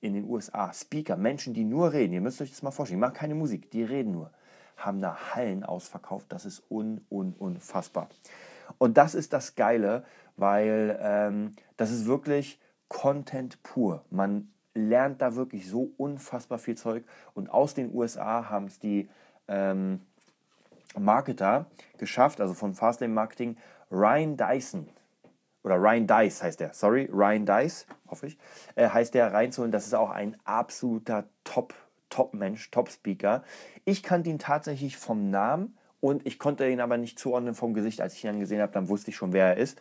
in 0.06 0.14
den 0.14 0.25
USA, 0.29 0.73
Speaker, 0.73 1.17
Menschen, 1.17 1.53
die 1.55 1.64
nur 1.64 1.93
reden, 1.93 2.12
ihr 2.14 2.20
müsst 2.20 2.41
euch 2.41 2.50
das 2.50 2.62
mal 2.62 2.70
vorstellen, 2.70 3.00
die 3.00 3.06
machen 3.06 3.14
keine 3.14 3.35
Musik, 3.35 3.70
die 3.70 3.82
reden 3.82 4.12
nur 4.12 4.31
haben 4.76 5.00
da 5.00 5.35
Hallen 5.35 5.64
ausverkauft. 5.64 6.26
Das 6.31 6.44
ist 6.44 6.62
un, 6.70 7.05
un, 7.11 7.35
unfassbar. 7.38 8.08
Und 8.79 8.97
das 8.97 9.14
ist 9.14 9.32
das 9.32 9.55
Geile, 9.55 10.05
weil 10.37 10.99
ähm, 11.00 11.56
das 11.76 11.91
ist 11.91 12.06
wirklich 12.06 12.61
Content 12.88 13.62
pur. 13.62 14.05
Man 14.11 14.50
lernt 14.75 15.23
da 15.23 15.35
wirklich 15.35 15.69
so 15.69 15.93
unfassbar 15.97 16.58
viel 16.58 16.76
Zeug. 16.76 17.05
Und 17.35 17.49
aus 17.49 17.75
den 17.75 17.94
USA 17.94 18.50
haben 18.50 18.67
es 18.67 18.79
die 18.79 19.08
ähm, 19.49 20.00
Marketer 20.99 21.67
geschafft, 21.99 22.41
also 22.41 22.55
von 22.55 22.75
Fastlane 22.75 23.12
Marketing, 23.12 23.56
Ryan 23.91 24.37
Dyson 24.37 24.88
oder 25.67 25.77
Ryan 25.77 26.07
Dice 26.07 26.45
heißt 26.45 26.61
der, 26.61 26.73
sorry, 26.73 27.11
Ryan 27.13 27.45
Dice, 27.45 27.87
hoffe 28.09 28.29
ich, 28.29 28.39
äh, 28.77 28.89
heißt 28.89 29.15
der 29.15 29.33
reinzuholen. 29.33 29.73
Das 29.73 29.85
ist 29.85 29.95
auch 29.95 30.11
ein 30.11 30.37
absoluter 30.45 31.25
Top 31.45 31.75
Top-Mensch, 32.09 32.71
Top-Speaker. 32.71 33.43
Ich 33.85 34.05
kannte 34.05 34.31
ihn 34.31 34.39
tatsächlich 34.39 34.97
vom 34.97 35.29
Namen 35.29 35.77
und 36.01 36.25
ich 36.25 36.39
konnte 36.39 36.69
ihn 36.71 36.81
aber 36.81 36.99
nicht 36.99 37.19
zuordnen 37.19 37.55
vom 37.55 37.75
Gesicht. 37.75 38.01
Als 38.01 38.15
ich 38.15 38.25
ihn 38.25 38.39
gesehen 38.39 38.63
habe, 38.63 38.73
dann 38.73 38.89
wusste 38.89 39.11
ich 39.11 39.17
schon, 39.17 39.33
wer 39.33 39.47
er 39.47 39.57
ist. 39.57 39.81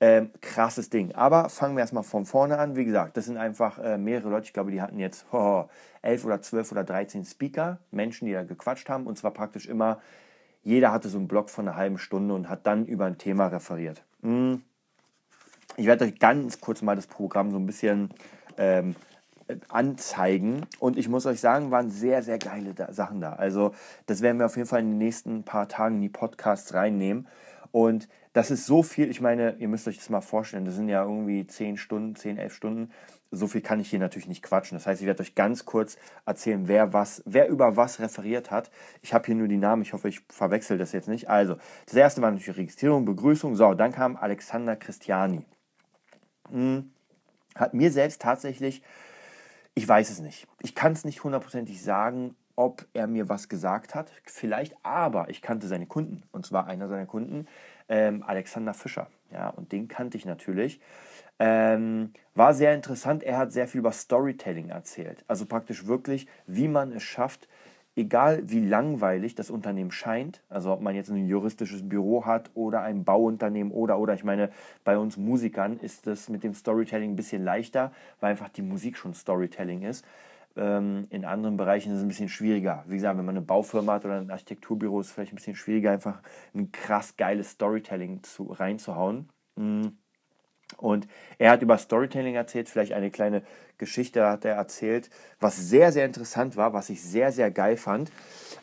Ähm, 0.00 0.30
krasses 0.40 0.88
Ding. 0.88 1.14
Aber 1.14 1.50
fangen 1.50 1.76
wir 1.76 1.80
erstmal 1.80 2.04
von 2.04 2.24
vorne 2.24 2.58
an. 2.58 2.74
Wie 2.74 2.86
gesagt, 2.86 3.18
das 3.18 3.26
sind 3.26 3.36
einfach 3.36 3.78
äh, 3.78 3.98
mehrere 3.98 4.30
Leute. 4.30 4.46
Ich 4.46 4.54
glaube, 4.54 4.70
die 4.70 4.80
hatten 4.80 4.98
jetzt 4.98 5.26
oh, 5.30 5.64
11 6.00 6.24
oder 6.24 6.40
12 6.40 6.72
oder 6.72 6.84
13 6.84 7.26
Speaker, 7.26 7.80
Menschen, 7.90 8.24
die 8.24 8.32
da 8.32 8.44
gequatscht 8.44 8.88
haben. 8.88 9.06
Und 9.06 9.18
zwar 9.18 9.32
praktisch 9.32 9.66
immer, 9.66 10.00
jeder 10.62 10.90
hatte 10.90 11.10
so 11.10 11.18
einen 11.18 11.28
Blog 11.28 11.50
von 11.50 11.68
einer 11.68 11.76
halben 11.76 11.98
Stunde 11.98 12.32
und 12.32 12.48
hat 12.48 12.66
dann 12.66 12.86
über 12.86 13.04
ein 13.04 13.18
Thema 13.18 13.48
referiert. 13.48 14.02
Hm. 14.22 14.62
Ich 15.78 15.86
werde 15.86 16.06
euch 16.06 16.18
ganz 16.18 16.60
kurz 16.60 16.82
mal 16.82 16.96
das 16.96 17.06
Programm 17.06 17.52
so 17.52 17.56
ein 17.56 17.64
bisschen 17.64 18.10
ähm, 18.56 18.96
anzeigen. 19.68 20.66
Und 20.80 20.98
ich 20.98 21.08
muss 21.08 21.24
euch 21.24 21.38
sagen, 21.38 21.70
waren 21.70 21.88
sehr, 21.88 22.24
sehr 22.24 22.38
geile 22.38 22.74
da 22.74 22.92
Sachen 22.92 23.20
da. 23.20 23.34
Also 23.34 23.72
das 24.06 24.20
werden 24.20 24.38
wir 24.38 24.46
auf 24.46 24.56
jeden 24.56 24.68
Fall 24.68 24.80
in 24.80 24.90
den 24.90 24.98
nächsten 24.98 25.44
paar 25.44 25.68
Tagen 25.68 25.96
in 25.96 26.02
die 26.02 26.08
Podcasts 26.08 26.74
reinnehmen. 26.74 27.28
Und 27.70 28.08
das 28.32 28.50
ist 28.50 28.66
so 28.66 28.82
viel, 28.82 29.08
ich 29.08 29.20
meine, 29.20 29.54
ihr 29.60 29.68
müsst 29.68 29.86
euch 29.86 29.98
das 29.98 30.10
mal 30.10 30.20
vorstellen, 30.20 30.64
das 30.64 30.74
sind 30.74 30.88
ja 30.88 31.04
irgendwie 31.04 31.46
10 31.46 31.76
Stunden, 31.76 32.16
10, 32.16 32.38
11 32.38 32.54
Stunden. 32.54 32.90
So 33.30 33.46
viel 33.46 33.60
kann 33.60 33.78
ich 33.78 33.88
hier 33.88 34.00
natürlich 34.00 34.26
nicht 34.26 34.42
quatschen. 34.42 34.76
Das 34.76 34.84
heißt, 34.84 35.00
ich 35.00 35.06
werde 35.06 35.22
euch 35.22 35.36
ganz 35.36 35.64
kurz 35.64 35.96
erzählen, 36.26 36.66
wer 36.66 36.92
was, 36.92 37.22
wer 37.24 37.48
über 37.48 37.76
was 37.76 38.00
referiert 38.00 38.50
hat. 38.50 38.72
Ich 39.02 39.14
habe 39.14 39.26
hier 39.26 39.36
nur 39.36 39.46
die 39.46 39.56
Namen, 39.56 39.82
ich 39.82 39.92
hoffe, 39.92 40.08
ich 40.08 40.22
verwechsel 40.28 40.76
das 40.76 40.90
jetzt 40.90 41.06
nicht. 41.06 41.30
Also, 41.30 41.56
das 41.86 41.94
erste 41.94 42.20
war 42.20 42.32
natürlich 42.32 42.56
Registrierung, 42.56 43.04
Begrüßung. 43.04 43.54
So, 43.54 43.74
dann 43.74 43.92
kam 43.92 44.16
Alexander 44.16 44.74
Christiani. 44.74 45.46
Hm, 46.50 46.90
hat 47.54 47.74
mir 47.74 47.90
selbst 47.90 48.22
tatsächlich 48.22 48.82
ich 49.78 49.86
weiß 49.86 50.10
es 50.10 50.18
nicht. 50.18 50.48
Ich 50.60 50.74
kann 50.74 50.90
es 50.90 51.04
nicht 51.04 51.22
hundertprozentig 51.22 51.80
sagen, 51.80 52.34
ob 52.56 52.84
er 52.94 53.06
mir 53.06 53.28
was 53.28 53.48
gesagt 53.48 53.94
hat. 53.94 54.10
Vielleicht, 54.24 54.74
aber 54.82 55.28
ich 55.30 55.40
kannte 55.40 55.68
seine 55.68 55.86
Kunden. 55.86 56.24
Und 56.32 56.44
zwar 56.44 56.66
einer 56.66 56.88
seiner 56.88 57.06
Kunden, 57.06 57.46
ähm, 57.88 58.24
Alexander 58.24 58.74
Fischer. 58.74 59.06
Ja, 59.30 59.50
und 59.50 59.70
den 59.70 59.86
kannte 59.86 60.18
ich 60.18 60.26
natürlich. 60.26 60.80
Ähm, 61.38 62.12
war 62.34 62.54
sehr 62.54 62.74
interessant. 62.74 63.22
Er 63.22 63.38
hat 63.38 63.52
sehr 63.52 63.68
viel 63.68 63.78
über 63.78 63.92
Storytelling 63.92 64.70
erzählt. 64.70 65.24
Also 65.28 65.46
praktisch 65.46 65.86
wirklich, 65.86 66.26
wie 66.48 66.66
man 66.66 66.90
es 66.90 67.04
schafft, 67.04 67.48
egal 67.98 68.42
wie 68.46 68.60
langweilig 68.60 69.34
das 69.34 69.50
Unternehmen 69.50 69.90
scheint, 69.90 70.42
also 70.48 70.72
ob 70.72 70.80
man 70.80 70.94
jetzt 70.94 71.10
ein 71.10 71.26
juristisches 71.26 71.86
Büro 71.86 72.24
hat 72.24 72.50
oder 72.54 72.82
ein 72.82 73.04
Bauunternehmen 73.04 73.72
oder 73.72 73.98
oder 73.98 74.14
ich 74.14 74.24
meine, 74.24 74.50
bei 74.84 74.96
uns 74.96 75.16
Musikern 75.16 75.78
ist 75.78 76.06
das 76.06 76.28
mit 76.28 76.44
dem 76.44 76.54
Storytelling 76.54 77.12
ein 77.12 77.16
bisschen 77.16 77.42
leichter, 77.42 77.92
weil 78.20 78.30
einfach 78.30 78.48
die 78.48 78.62
Musik 78.62 78.96
schon 78.96 79.14
Storytelling 79.14 79.82
ist. 79.82 80.04
Ähm, 80.56 81.06
in 81.10 81.24
anderen 81.24 81.56
Bereichen 81.56 81.90
ist 81.90 81.98
es 81.98 82.04
ein 82.04 82.08
bisschen 82.08 82.28
schwieriger. 82.28 82.84
Wie 82.86 82.94
gesagt, 82.94 83.18
wenn 83.18 83.24
man 83.24 83.36
eine 83.36 83.44
Baufirma 83.44 83.94
hat 83.94 84.04
oder 84.04 84.20
ein 84.20 84.30
Architekturbüro, 84.30 85.00
ist 85.00 85.08
es 85.08 85.12
vielleicht 85.12 85.32
ein 85.32 85.36
bisschen 85.36 85.56
schwieriger, 85.56 85.90
einfach 85.90 86.22
ein 86.54 86.70
krass 86.72 87.16
geiles 87.16 87.50
Storytelling 87.50 88.22
zu, 88.22 88.44
reinzuhauen. 88.44 89.28
Mhm. 89.56 89.98
Und 90.78 91.08
er 91.38 91.50
hat 91.50 91.62
über 91.62 91.76
Storytelling 91.76 92.36
erzählt, 92.36 92.68
vielleicht 92.68 92.92
eine 92.92 93.10
kleine 93.10 93.42
Geschichte 93.78 94.26
hat 94.26 94.44
er 94.44 94.54
erzählt, 94.54 95.10
was 95.40 95.56
sehr, 95.56 95.92
sehr 95.92 96.04
interessant 96.04 96.56
war, 96.56 96.72
was 96.72 96.88
ich 96.88 97.02
sehr, 97.02 97.32
sehr 97.32 97.50
geil 97.50 97.76
fand. 97.76 98.10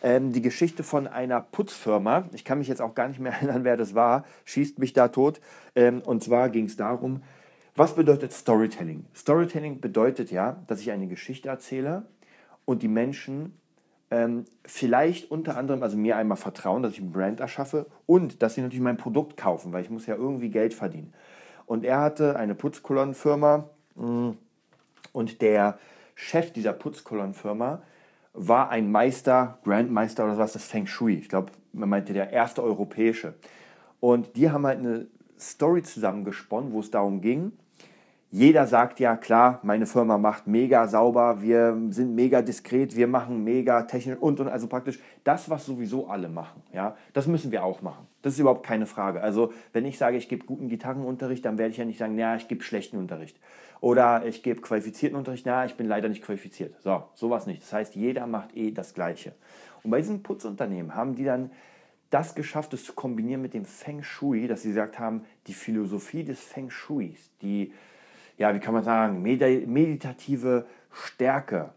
Ähm, 0.02 0.32
die 0.32 0.42
Geschichte 0.42 0.84
von 0.84 1.08
einer 1.08 1.42
Putzfirma, 1.42 2.30
ich 2.34 2.46
kann 2.46 2.58
mich 2.58 2.68
jetzt 2.68 2.82
auch 2.82 2.96
gar 2.96 3.08
nicht 3.08 3.20
mehr 3.20 3.34
erinnern, 3.42 3.64
wer 3.64 3.78
das 3.78 3.96
war, 3.96 4.26
schießt 4.46 4.80
mich 4.80 4.94
da 4.94 5.10
tot. 5.10 5.42
Ähm, 5.76 6.02
und 6.02 6.24
zwar 6.24 6.50
ging 6.50 6.66
es 6.66 6.78
darum, 6.78 7.22
was 7.76 7.96
bedeutet 7.96 8.32
Storytelling? 8.32 9.06
Storytelling 9.14 9.82
bedeutet 9.82 10.32
ja, 10.32 10.64
dass 10.68 10.80
ich 10.80 10.92
eine 10.92 11.08
Geschichte 11.08 11.50
erzähle 11.50 12.06
und 12.64 12.82
die 12.82 12.88
Menschen 12.88 13.54
ähm, 14.12 14.46
vielleicht 14.64 15.30
unter 15.32 15.58
anderem, 15.58 15.84
also 15.84 15.98
mir 15.98 16.16
einmal 16.16 16.38
vertrauen, 16.38 16.84
dass 16.84 16.94
ich 16.94 17.02
ein 17.02 17.12
Brand 17.12 17.42
erschaffe 17.42 17.88
und 18.06 18.42
dass 18.42 18.56
sie 18.56 18.62
natürlich 18.62 18.84
mein 18.84 18.98
Produkt 18.98 19.36
kaufen, 19.36 19.74
weil 19.74 19.84
ich 19.84 19.90
muss 19.90 20.06
ja 20.06 20.16
irgendwie 20.16 20.50
Geld 20.50 20.74
verdienen. 20.74 21.14
Und 21.66 21.84
er 21.84 22.02
hatte 22.02 22.36
eine 22.36 22.56
Putzkolonnenfirma 22.56 23.70
mm, 23.96 24.32
und 25.14 25.42
der 25.42 25.80
Chef 26.16 26.52
dieser 26.52 26.74
Putzkolonnenfirma 26.74 27.82
war 28.34 28.70
ein 28.70 28.92
Meister, 28.92 29.60
Grandmeister 29.64 30.26
oder 30.26 30.38
was, 30.38 30.54
das 30.54 30.66
Feng 30.66 30.88
Shui. 30.88 31.16
Ich 31.16 31.30
glaube, 31.30 31.52
man 31.74 31.90
meinte 31.90 32.14
der 32.14 32.32
erste 32.32 32.62
europäische. 32.64 33.34
Und 34.00 34.36
die 34.36 34.52
haben 34.52 34.66
halt 34.66 34.80
eine 34.80 35.08
Story 35.40 35.84
zusammengesponnen, 35.84 36.74
wo 36.74 36.80
es 36.80 36.92
darum 36.92 37.22
ging, 37.22 37.54
jeder 38.36 38.68
sagt 38.68 39.00
ja, 39.00 39.16
klar, 39.16 39.62
meine 39.64 39.86
Firma 39.86 40.18
macht 40.18 40.46
mega 40.46 40.90
sauber, 40.90 41.42
wir 41.42 41.74
sind 41.92 42.16
mega 42.16 42.42
diskret, 42.42 42.94
wir 42.98 43.08
machen 43.08 43.46
mega 43.46 43.84
technisch 43.84 44.18
und 44.20 44.42
und 44.42 44.50
also 44.50 44.68
praktisch 44.68 45.00
das, 45.24 45.50
was 45.50 45.66
sowieso 45.66 46.08
alle 46.10 46.28
machen. 46.28 46.62
Ja, 46.74 46.98
das 47.14 47.28
müssen 47.28 47.54
wir 47.54 47.64
auch 47.64 47.82
machen. 47.82 48.08
Das 48.24 48.34
ist 48.34 48.40
überhaupt 48.40 48.66
keine 48.66 48.88
Frage. 48.88 49.22
Also, 49.22 49.54
wenn 49.72 49.86
ich 49.86 49.98
sage, 49.98 50.18
ich 50.18 50.28
gebe 50.28 50.46
guten 50.46 50.68
Gitarrenunterricht, 50.68 51.46
dann 51.46 51.58
werde 51.58 51.72
ich 51.72 51.78
ja 51.78 51.86
nicht 51.86 51.98
sagen, 51.98 52.18
ja, 52.18 52.36
ich 52.36 52.50
gebe 52.50 52.62
schlechten 52.62 52.98
Unterricht. 52.98 53.40
Oder 53.80 54.26
ich 54.26 54.44
gebe 54.44 54.60
qualifizierten 54.60 55.18
Unterricht, 55.18 55.46
na, 55.46 55.64
ich 55.64 55.76
bin 55.76 55.88
leider 55.88 56.10
nicht 56.10 56.22
qualifiziert. 56.22 56.76
So, 56.82 57.04
sowas 57.14 57.48
nicht. 57.48 57.62
Das 57.62 57.72
heißt, 57.72 57.96
jeder 57.96 58.28
macht 58.28 58.54
eh 58.58 58.72
das 58.72 58.94
Gleiche. 58.94 59.32
Und 59.82 59.92
bei 59.92 60.00
diesen 60.00 60.24
Putzunternehmen 60.24 60.94
haben 60.94 61.16
die 61.16 61.24
dann 61.24 61.52
das 62.10 62.36
geschafft, 62.36 62.74
es 62.74 62.84
zu 62.84 62.92
kombinieren 62.92 63.42
mit 63.42 63.54
dem 63.54 63.64
Feng 63.64 64.04
Shui, 64.04 64.50
dass 64.50 64.64
sie 64.64 64.70
gesagt 64.70 65.00
haben, 65.00 65.24
die 65.48 65.54
Philosophie 65.54 66.26
des 66.26 66.42
Feng 66.42 66.70
Shuis, 66.70 67.32
die 67.42 67.72
ja, 68.38 68.54
wie 68.54 68.60
kann 68.60 68.74
man 68.74 68.84
sagen, 68.84 69.22
meditative 69.22 70.66
Stärke, 70.92 71.70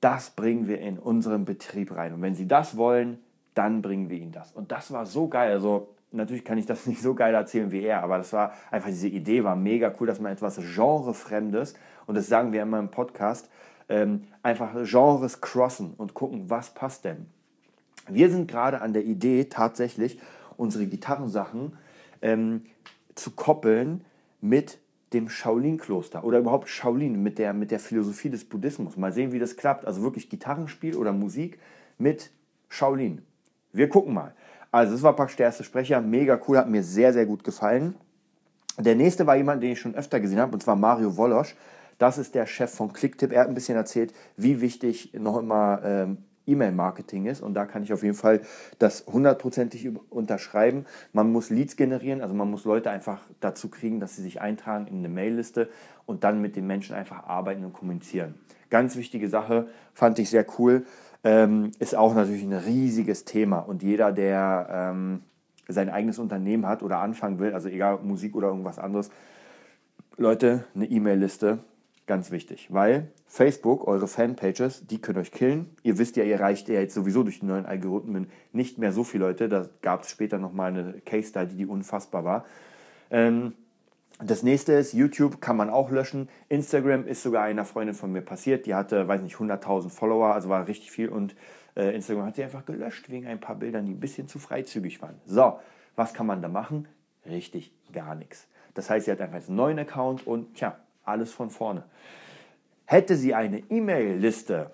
das 0.00 0.30
bringen 0.30 0.66
wir 0.66 0.80
in 0.80 0.98
unseren 0.98 1.44
Betrieb 1.44 1.94
rein. 1.94 2.14
Und 2.14 2.22
wenn 2.22 2.34
Sie 2.34 2.48
das 2.48 2.76
wollen, 2.76 3.18
dann 3.54 3.82
bringen 3.82 4.10
wir 4.10 4.18
Ihnen 4.18 4.32
das. 4.32 4.52
Und 4.52 4.72
das 4.72 4.92
war 4.92 5.06
so 5.06 5.28
geil. 5.28 5.52
Also 5.52 5.88
natürlich 6.10 6.44
kann 6.44 6.58
ich 6.58 6.66
das 6.66 6.86
nicht 6.86 7.00
so 7.00 7.14
geil 7.14 7.34
erzählen 7.34 7.70
wie 7.70 7.82
er, 7.82 8.02
aber 8.02 8.18
das 8.18 8.32
war 8.32 8.52
einfach, 8.70 8.88
diese 8.88 9.08
Idee 9.08 9.44
war 9.44 9.56
mega 9.56 9.92
cool, 10.00 10.06
dass 10.06 10.20
man 10.20 10.32
etwas 10.32 10.56
Genrefremdes, 10.56 11.74
und 12.06 12.16
das 12.16 12.26
sagen 12.26 12.52
wir 12.52 12.62
immer 12.62 12.78
im 12.78 12.90
Podcast, 12.90 13.48
ähm, 13.88 14.24
einfach 14.42 14.72
Genres 14.84 15.40
crossen 15.40 15.94
und 15.96 16.14
gucken, 16.14 16.48
was 16.48 16.70
passt 16.70 17.04
denn. 17.04 17.26
Wir 18.08 18.30
sind 18.30 18.50
gerade 18.50 18.80
an 18.80 18.92
der 18.92 19.04
Idee, 19.04 19.44
tatsächlich 19.44 20.18
unsere 20.56 20.86
Gitarrensachen 20.86 21.76
ähm, 22.20 22.62
zu 23.14 23.30
koppeln 23.32 24.04
mit 24.40 24.78
dem 25.14 25.28
Shaolin-Kloster 25.28 26.24
oder 26.24 26.38
überhaupt 26.38 26.68
Shaolin 26.68 27.22
mit 27.22 27.38
der, 27.38 27.52
mit 27.52 27.70
der 27.70 27.80
Philosophie 27.80 28.30
des 28.30 28.44
Buddhismus. 28.44 28.96
Mal 28.96 29.12
sehen, 29.12 29.32
wie 29.32 29.38
das 29.38 29.56
klappt. 29.56 29.86
Also 29.86 30.02
wirklich 30.02 30.28
Gitarrenspiel 30.28 30.96
oder 30.96 31.12
Musik 31.12 31.58
mit 31.98 32.30
Shaolin. 32.68 33.22
Wir 33.72 33.88
gucken 33.88 34.14
mal. 34.14 34.34
Also, 34.70 34.94
das 34.94 35.02
war 35.02 35.14
praktisch 35.14 35.36
der 35.36 35.46
erste 35.46 35.64
Sprecher. 35.64 36.00
Mega 36.00 36.40
cool, 36.48 36.56
hat 36.56 36.68
mir 36.68 36.82
sehr, 36.82 37.12
sehr 37.12 37.26
gut 37.26 37.44
gefallen. 37.44 37.94
Der 38.78 38.94
nächste 38.94 39.26
war 39.26 39.36
jemand, 39.36 39.62
den 39.62 39.72
ich 39.72 39.80
schon 39.80 39.94
öfter 39.94 40.18
gesehen 40.18 40.38
habe, 40.38 40.54
und 40.54 40.62
zwar 40.62 40.76
Mario 40.76 41.16
Wolosch. 41.16 41.54
Das 41.98 42.16
ist 42.16 42.34
der 42.34 42.46
Chef 42.46 42.74
von 42.74 42.92
Clicktip. 42.92 43.32
Er 43.32 43.42
hat 43.42 43.48
ein 43.48 43.54
bisschen 43.54 43.76
erzählt, 43.76 44.14
wie 44.36 44.62
wichtig 44.62 45.12
noch 45.12 45.38
immer 45.38 45.80
ähm, 45.84 46.18
E-Mail-Marketing 46.46 47.26
ist. 47.26 47.40
Und 47.40 47.54
da 47.54 47.66
kann 47.66 47.82
ich 47.82 47.92
auf 47.92 48.02
jeden 48.02 48.14
Fall 48.14 48.40
das 48.78 49.06
hundertprozentig 49.06 49.90
unterschreiben. 50.10 50.86
Man 51.12 51.30
muss 51.30 51.50
Leads 51.50 51.76
generieren, 51.76 52.20
also 52.20 52.34
man 52.34 52.50
muss 52.50 52.64
Leute 52.64 52.90
einfach 52.90 53.20
dazu 53.40 53.68
kriegen, 53.68 54.00
dass 54.00 54.16
sie 54.16 54.22
sich 54.22 54.40
eintragen 54.40 54.86
in 54.86 54.98
eine 54.98 55.08
Mailliste 55.08 55.68
und 56.06 56.24
dann 56.24 56.40
mit 56.40 56.56
den 56.56 56.66
Menschen 56.66 56.94
einfach 56.94 57.24
arbeiten 57.24 57.64
und 57.64 57.72
kommunizieren. 57.72 58.34
Ganz 58.70 58.96
wichtige 58.96 59.28
Sache, 59.28 59.68
fand 59.92 60.18
ich 60.18 60.30
sehr 60.30 60.46
cool. 60.58 60.84
Ähm, 61.24 61.70
ist 61.78 61.94
auch 61.94 62.14
natürlich 62.14 62.42
ein 62.42 62.52
riesiges 62.52 63.24
Thema 63.24 63.58
und 63.58 63.82
jeder, 63.82 64.10
der 64.10 64.66
ähm, 64.70 65.22
sein 65.68 65.88
eigenes 65.88 66.18
Unternehmen 66.18 66.66
hat 66.66 66.82
oder 66.82 66.98
anfangen 66.98 67.38
will, 67.38 67.54
also 67.54 67.68
egal 67.68 68.00
Musik 68.02 68.34
oder 68.34 68.48
irgendwas 68.48 68.80
anderes, 68.80 69.10
Leute, 70.16 70.64
eine 70.74 70.86
E-Mail-Liste 70.86 71.60
Ganz 72.06 72.32
wichtig, 72.32 72.68
weil 72.70 73.12
Facebook, 73.26 73.86
eure 73.86 74.08
Fanpages, 74.08 74.86
die 74.86 75.00
können 75.00 75.18
euch 75.18 75.30
killen. 75.30 75.76
Ihr 75.84 75.98
wisst 75.98 76.16
ja, 76.16 76.24
ihr 76.24 76.40
reicht 76.40 76.68
ja 76.68 76.80
jetzt 76.80 76.94
sowieso 76.94 77.22
durch 77.22 77.40
die 77.40 77.46
neuen 77.46 77.64
Algorithmen 77.64 78.28
nicht 78.52 78.76
mehr 78.78 78.92
so 78.92 79.04
viele 79.04 79.26
Leute. 79.26 79.48
Da 79.48 79.68
gab 79.82 80.02
es 80.02 80.10
später 80.10 80.38
nochmal 80.38 80.70
eine 80.72 81.00
Case 81.06 81.28
Study, 81.28 81.54
die 81.54 81.66
unfassbar 81.66 82.24
war. 82.24 82.44
Ähm, 83.10 83.54
das 84.18 84.42
nächste 84.42 84.72
ist, 84.72 84.92
YouTube 84.92 85.40
kann 85.40 85.56
man 85.56 85.70
auch 85.70 85.90
löschen. 85.90 86.28
Instagram 86.48 87.06
ist 87.06 87.22
sogar 87.22 87.44
einer 87.44 87.64
Freundin 87.64 87.94
von 87.94 88.12
mir 88.12 88.22
passiert. 88.22 88.66
Die 88.66 88.74
hatte, 88.74 89.06
weiß 89.06 89.22
nicht, 89.22 89.36
100.000 89.36 89.88
Follower, 89.88 90.34
also 90.34 90.48
war 90.48 90.66
richtig 90.66 90.90
viel. 90.90 91.08
Und 91.08 91.36
äh, 91.76 91.94
Instagram 91.94 92.26
hat 92.26 92.36
sie 92.36 92.44
einfach 92.44 92.64
gelöscht 92.64 93.10
wegen 93.10 93.26
ein 93.26 93.40
paar 93.40 93.56
Bildern, 93.56 93.86
die 93.86 93.92
ein 93.92 94.00
bisschen 94.00 94.28
zu 94.28 94.38
freizügig 94.38 95.00
waren. 95.02 95.20
So, 95.26 95.58
was 95.96 96.14
kann 96.14 96.26
man 96.26 96.42
da 96.42 96.48
machen? 96.48 96.88
Richtig 97.26 97.72
gar 97.92 98.14
nichts. 98.14 98.48
Das 98.74 98.90
heißt, 98.90 99.06
sie 99.06 99.12
hat 99.12 99.20
einfach 99.20 99.46
einen 99.46 99.56
neuen 99.56 99.78
Account 99.78 100.26
und 100.26 100.54
tja, 100.54 100.78
alles 101.04 101.32
von 101.32 101.50
vorne. 101.50 101.84
Hätte 102.84 103.16
sie 103.16 103.34
eine 103.34 103.58
E-Mail-Liste, 103.70 104.70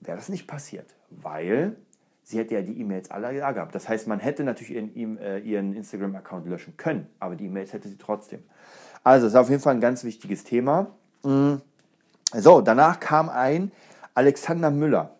wäre 0.00 0.16
das 0.16 0.28
nicht 0.28 0.46
passiert, 0.46 0.86
weil 1.10 1.76
sie 2.22 2.38
hätte 2.38 2.54
ja 2.54 2.62
die 2.62 2.80
E-Mails 2.80 3.10
alle 3.10 3.36
da 3.38 3.52
gehabt. 3.52 3.74
Das 3.74 3.88
heißt, 3.88 4.06
man 4.08 4.20
hätte 4.20 4.44
natürlich 4.44 4.72
ihren, 4.96 5.18
äh, 5.18 5.38
ihren 5.38 5.74
Instagram-Account 5.74 6.46
löschen 6.46 6.76
können, 6.76 7.08
aber 7.18 7.36
die 7.36 7.46
E-Mails 7.46 7.72
hätte 7.72 7.88
sie 7.88 7.98
trotzdem. 7.98 8.42
Also, 9.04 9.26
das 9.26 9.34
ist 9.34 9.38
auf 9.38 9.50
jeden 9.50 9.62
Fall 9.62 9.74
ein 9.74 9.80
ganz 9.80 10.04
wichtiges 10.04 10.44
Thema. 10.44 10.94
Mm. 11.22 11.56
So, 12.34 12.60
danach 12.60 13.00
kam 13.00 13.28
ein 13.28 13.72
Alexander 14.14 14.70
Müller. 14.70 15.16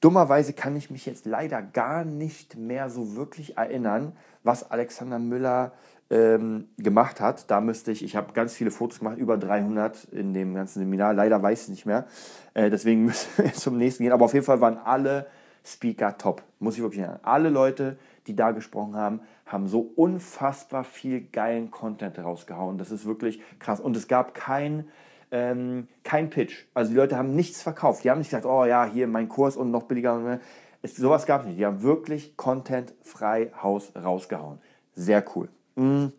Dummerweise 0.00 0.52
kann 0.52 0.76
ich 0.76 0.90
mich 0.90 1.06
jetzt 1.06 1.26
leider 1.26 1.60
gar 1.60 2.04
nicht 2.04 2.56
mehr 2.56 2.88
so 2.88 3.16
wirklich 3.16 3.56
erinnern, 3.56 4.12
was 4.44 4.70
Alexander 4.70 5.18
Müller 5.18 5.72
ähm, 6.10 6.68
gemacht 6.78 7.20
hat. 7.20 7.50
Da 7.50 7.60
müsste 7.60 7.92
ich, 7.92 8.02
ich 8.02 8.16
habe 8.16 8.32
ganz 8.32 8.54
viele 8.54 8.70
Fotos 8.70 9.00
gemacht, 9.00 9.18
über 9.18 9.36
300 9.36 10.04
in 10.04 10.32
dem 10.32 10.54
ganzen 10.54 10.80
Seminar. 10.80 11.12
Leider 11.14 11.42
weiß 11.42 11.64
ich 11.64 11.68
nicht 11.68 11.86
mehr. 11.86 12.06
Äh, 12.54 12.70
deswegen 12.70 13.04
müssen 13.06 13.44
wir 13.44 13.52
zum 13.52 13.76
nächsten 13.76 14.04
gehen. 14.04 14.12
Aber 14.12 14.24
auf 14.24 14.34
jeden 14.34 14.46
Fall 14.46 14.60
waren 14.60 14.78
alle 14.78 15.26
Speaker 15.64 16.16
top. 16.16 16.42
Muss 16.58 16.76
ich 16.76 16.82
wirklich 16.82 17.04
sagen. 17.04 17.20
Alle 17.22 17.50
Leute, 17.50 17.98
die 18.26 18.34
da 18.34 18.52
gesprochen 18.52 18.96
haben, 18.96 19.20
haben 19.46 19.66
so 19.66 19.80
unfassbar 19.80 20.84
viel 20.84 21.20
geilen 21.20 21.70
Content 21.70 22.18
rausgehauen. 22.18 22.78
Das 22.78 22.90
ist 22.90 23.06
wirklich 23.06 23.42
krass. 23.58 23.80
Und 23.80 23.96
es 23.96 24.08
gab 24.08 24.34
kein, 24.34 24.88
ähm, 25.30 25.88
kein 26.04 26.30
Pitch. 26.30 26.64
Also 26.74 26.90
die 26.90 26.96
Leute 26.96 27.16
haben 27.16 27.34
nichts 27.34 27.62
verkauft. 27.62 28.04
Die 28.04 28.10
haben 28.10 28.18
nicht 28.18 28.30
gesagt, 28.30 28.46
oh 28.46 28.64
ja, 28.64 28.86
hier 28.86 29.06
mein 29.08 29.28
Kurs 29.28 29.56
und 29.56 29.70
noch 29.70 29.84
billiger. 29.84 30.40
Es, 30.80 30.96
sowas 30.96 31.26
gab 31.26 31.42
es 31.42 31.48
nicht. 31.48 31.58
Die 31.58 31.66
haben 31.66 31.82
wirklich 31.82 32.36
Content 32.36 32.94
frei 33.02 33.50
Haus 33.62 33.92
rausgehauen. 33.94 34.58
Sehr 34.94 35.24
cool. 35.34 35.48
Mm. 35.78 36.12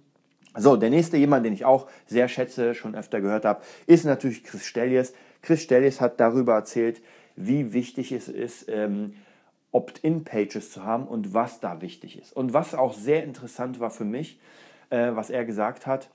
So, 0.58 0.76
der 0.76 0.90
nächste 0.90 1.18
jemand, 1.18 1.46
den 1.46 1.54
ich 1.54 1.64
auch 1.64 1.88
sehr 2.08 2.28
schätze, 2.28 2.74
schon 2.74 2.96
öfter 2.96 3.22
gehört 3.22 3.46
habe, 3.46 3.62
ist 3.86 4.06
natürlich 4.06 4.44
Chris 4.44 4.66
Stellies. 4.66 5.14
Chris 5.42 5.62
Stellies 5.62 6.02
hat 6.02 6.20
darüber 6.20 6.56
erzählt, 6.56 7.02
wie 7.36 7.72
wichtig 7.72 8.12
es 8.12 8.28
ist, 8.28 8.68
ähm, 8.68 9.14
Opt-in-Pages 9.72 10.72
zu 10.72 10.84
haben 10.84 11.08
und 11.08 11.34
was 11.34 11.60
da 11.60 11.82
wichtig 11.82 12.20
ist. 12.20 12.34
Und 12.36 12.54
was 12.54 12.74
auch 12.74 12.94
sehr 12.94 13.24
interessant 13.24 13.80
war 13.80 13.92
für 13.92 14.06
mich, 14.06 14.40
äh, 14.90 15.12
was 15.14 15.30
er 15.30 15.46
gesagt 15.46 15.86
hat, 15.86 16.10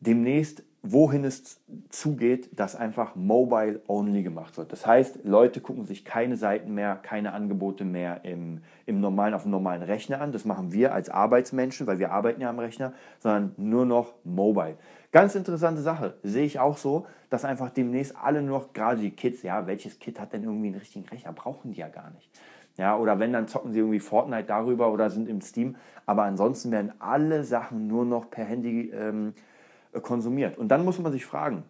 demnächst 0.00 0.62
wohin 0.82 1.24
es 1.24 1.60
zugeht, 1.88 2.48
dass 2.58 2.76
einfach 2.76 3.16
mobile 3.16 3.80
only 3.88 4.22
gemacht 4.22 4.56
wird. 4.56 4.72
Das 4.72 4.86
heißt, 4.86 5.24
Leute 5.24 5.60
gucken 5.60 5.84
sich 5.84 6.04
keine 6.04 6.36
Seiten 6.36 6.72
mehr, 6.72 6.96
keine 6.96 7.32
Angebote 7.32 7.84
mehr 7.84 8.24
im, 8.24 8.62
im 8.86 9.00
normalen, 9.00 9.34
auf 9.34 9.42
dem 9.42 9.50
normalen 9.50 9.82
Rechner 9.82 10.20
an. 10.20 10.30
Das 10.30 10.44
machen 10.44 10.72
wir 10.72 10.94
als 10.94 11.10
Arbeitsmenschen, 11.10 11.86
weil 11.86 11.98
wir 11.98 12.12
arbeiten 12.12 12.40
ja 12.40 12.48
am 12.48 12.58
Rechner, 12.58 12.92
sondern 13.18 13.54
nur 13.56 13.86
noch 13.86 14.14
mobile. 14.24 14.76
Ganz 15.10 15.34
interessante 15.34 15.82
Sache, 15.82 16.14
sehe 16.22 16.44
ich 16.44 16.60
auch 16.60 16.76
so, 16.76 17.06
dass 17.28 17.44
einfach 17.44 17.70
demnächst 17.70 18.16
alle 18.16 18.40
nur 18.40 18.60
noch, 18.60 18.72
gerade 18.72 19.00
die 19.00 19.10
Kids, 19.10 19.42
ja, 19.42 19.66
welches 19.66 19.98
Kid 19.98 20.20
hat 20.20 20.32
denn 20.32 20.44
irgendwie 20.44 20.68
einen 20.68 20.78
richtigen 20.78 21.08
Rechner? 21.08 21.32
Brauchen 21.32 21.72
die 21.72 21.78
ja 21.78 21.88
gar 21.88 22.10
nicht. 22.10 22.30
Ja, 22.76 22.96
oder 22.96 23.18
wenn, 23.18 23.32
dann 23.32 23.48
zocken 23.48 23.72
sie 23.72 23.80
irgendwie 23.80 23.98
Fortnite 23.98 24.44
darüber 24.44 24.92
oder 24.92 25.10
sind 25.10 25.28
im 25.28 25.40
Steam. 25.40 25.76
Aber 26.06 26.22
ansonsten 26.22 26.70
werden 26.70 26.92
alle 27.00 27.42
Sachen 27.42 27.88
nur 27.88 28.04
noch 28.04 28.30
per 28.30 28.44
Handy 28.44 28.90
ähm, 28.90 29.34
konsumiert. 30.02 30.58
Und 30.58 30.68
dann 30.68 30.84
muss 30.84 30.98
man 30.98 31.12
sich 31.12 31.24
fragen, 31.24 31.64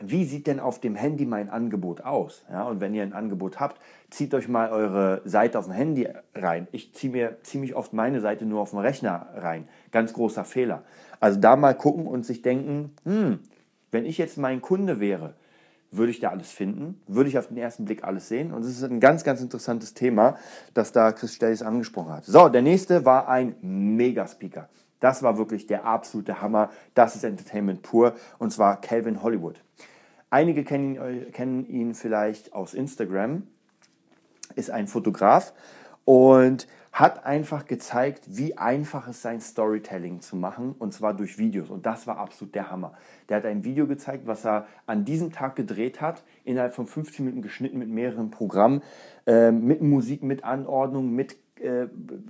wie 0.00 0.24
sieht 0.24 0.46
denn 0.46 0.60
auf 0.60 0.78
dem 0.78 0.94
Handy 0.94 1.24
mein 1.24 1.48
Angebot 1.48 2.02
aus? 2.02 2.44
Ja, 2.50 2.64
und 2.64 2.80
wenn 2.80 2.94
ihr 2.94 3.02
ein 3.02 3.14
Angebot 3.14 3.60
habt, 3.60 3.80
zieht 4.10 4.34
euch 4.34 4.46
mal 4.46 4.70
eure 4.70 5.22
Seite 5.24 5.58
auf 5.58 5.64
dem 5.64 5.72
Handy 5.72 6.06
rein. 6.34 6.68
Ich 6.72 6.92
ziehe 6.92 7.10
mir 7.10 7.38
ziemlich 7.42 7.74
oft 7.74 7.94
meine 7.94 8.20
Seite 8.20 8.44
nur 8.44 8.60
auf 8.60 8.70
dem 8.70 8.80
Rechner 8.80 9.28
rein. 9.34 9.68
Ganz 9.92 10.12
großer 10.12 10.44
Fehler. 10.44 10.82
Also 11.18 11.40
da 11.40 11.56
mal 11.56 11.74
gucken 11.74 12.06
und 12.06 12.26
sich 12.26 12.42
denken, 12.42 12.94
hm, 13.04 13.38
wenn 13.90 14.04
ich 14.04 14.18
jetzt 14.18 14.36
mein 14.36 14.60
Kunde 14.60 15.00
wäre, 15.00 15.34
würde 15.90 16.10
ich 16.10 16.20
da 16.20 16.28
alles 16.28 16.50
finden? 16.50 17.00
Würde 17.06 17.30
ich 17.30 17.38
auf 17.38 17.46
den 17.48 17.56
ersten 17.56 17.86
Blick 17.86 18.04
alles 18.04 18.28
sehen? 18.28 18.52
Und 18.52 18.64
es 18.64 18.70
ist 18.70 18.82
ein 18.82 19.00
ganz, 19.00 19.24
ganz 19.24 19.40
interessantes 19.40 19.94
Thema, 19.94 20.36
das 20.74 20.92
da 20.92 21.12
Chris 21.12 21.34
Stellis 21.34 21.62
angesprochen 21.62 22.12
hat. 22.12 22.24
So, 22.24 22.50
der 22.50 22.60
nächste 22.60 23.06
war 23.06 23.28
ein 23.28 23.54
Megaspeaker. 23.62 24.68
Das 25.00 25.22
war 25.22 25.38
wirklich 25.38 25.66
der 25.66 25.84
absolute 25.84 26.40
Hammer. 26.40 26.70
Das 26.94 27.16
ist 27.16 27.24
Entertainment 27.24 27.82
pur. 27.82 28.14
Und 28.38 28.52
zwar 28.52 28.80
Calvin 28.80 29.22
Hollywood. 29.22 29.62
Einige 30.30 30.64
kennen 30.64 30.94
ihn, 30.96 31.32
kennen 31.32 31.66
ihn 31.66 31.94
vielleicht 31.94 32.52
aus 32.52 32.74
Instagram. 32.74 33.46
Ist 34.54 34.70
ein 34.70 34.86
Fotograf 34.86 35.52
und 36.04 36.66
hat 36.96 37.26
einfach 37.26 37.66
gezeigt, 37.66 38.24
wie 38.26 38.56
einfach 38.56 39.06
es 39.06 39.20
sein 39.20 39.42
Storytelling 39.42 40.22
zu 40.22 40.34
machen 40.34 40.74
und 40.78 40.94
zwar 40.94 41.12
durch 41.12 41.36
Videos 41.36 41.68
und 41.68 41.84
das 41.84 42.06
war 42.06 42.16
absolut 42.16 42.54
der 42.54 42.70
Hammer. 42.70 42.94
Der 43.28 43.36
hat 43.36 43.44
ein 43.44 43.64
Video 43.64 43.86
gezeigt, 43.86 44.26
was 44.26 44.46
er 44.46 44.66
an 44.86 45.04
diesem 45.04 45.30
Tag 45.30 45.56
gedreht 45.56 46.00
hat, 46.00 46.24
innerhalb 46.44 46.74
von 46.74 46.86
15 46.86 47.22
Minuten 47.22 47.42
geschnitten 47.42 47.78
mit 47.78 47.90
mehreren 47.90 48.30
Programmen, 48.30 48.82
äh, 49.26 49.50
mit 49.50 49.82
Musik, 49.82 50.22
mit 50.22 50.42
Anordnung, 50.42 51.10
mit 51.10 51.36
äh, 51.60 51.86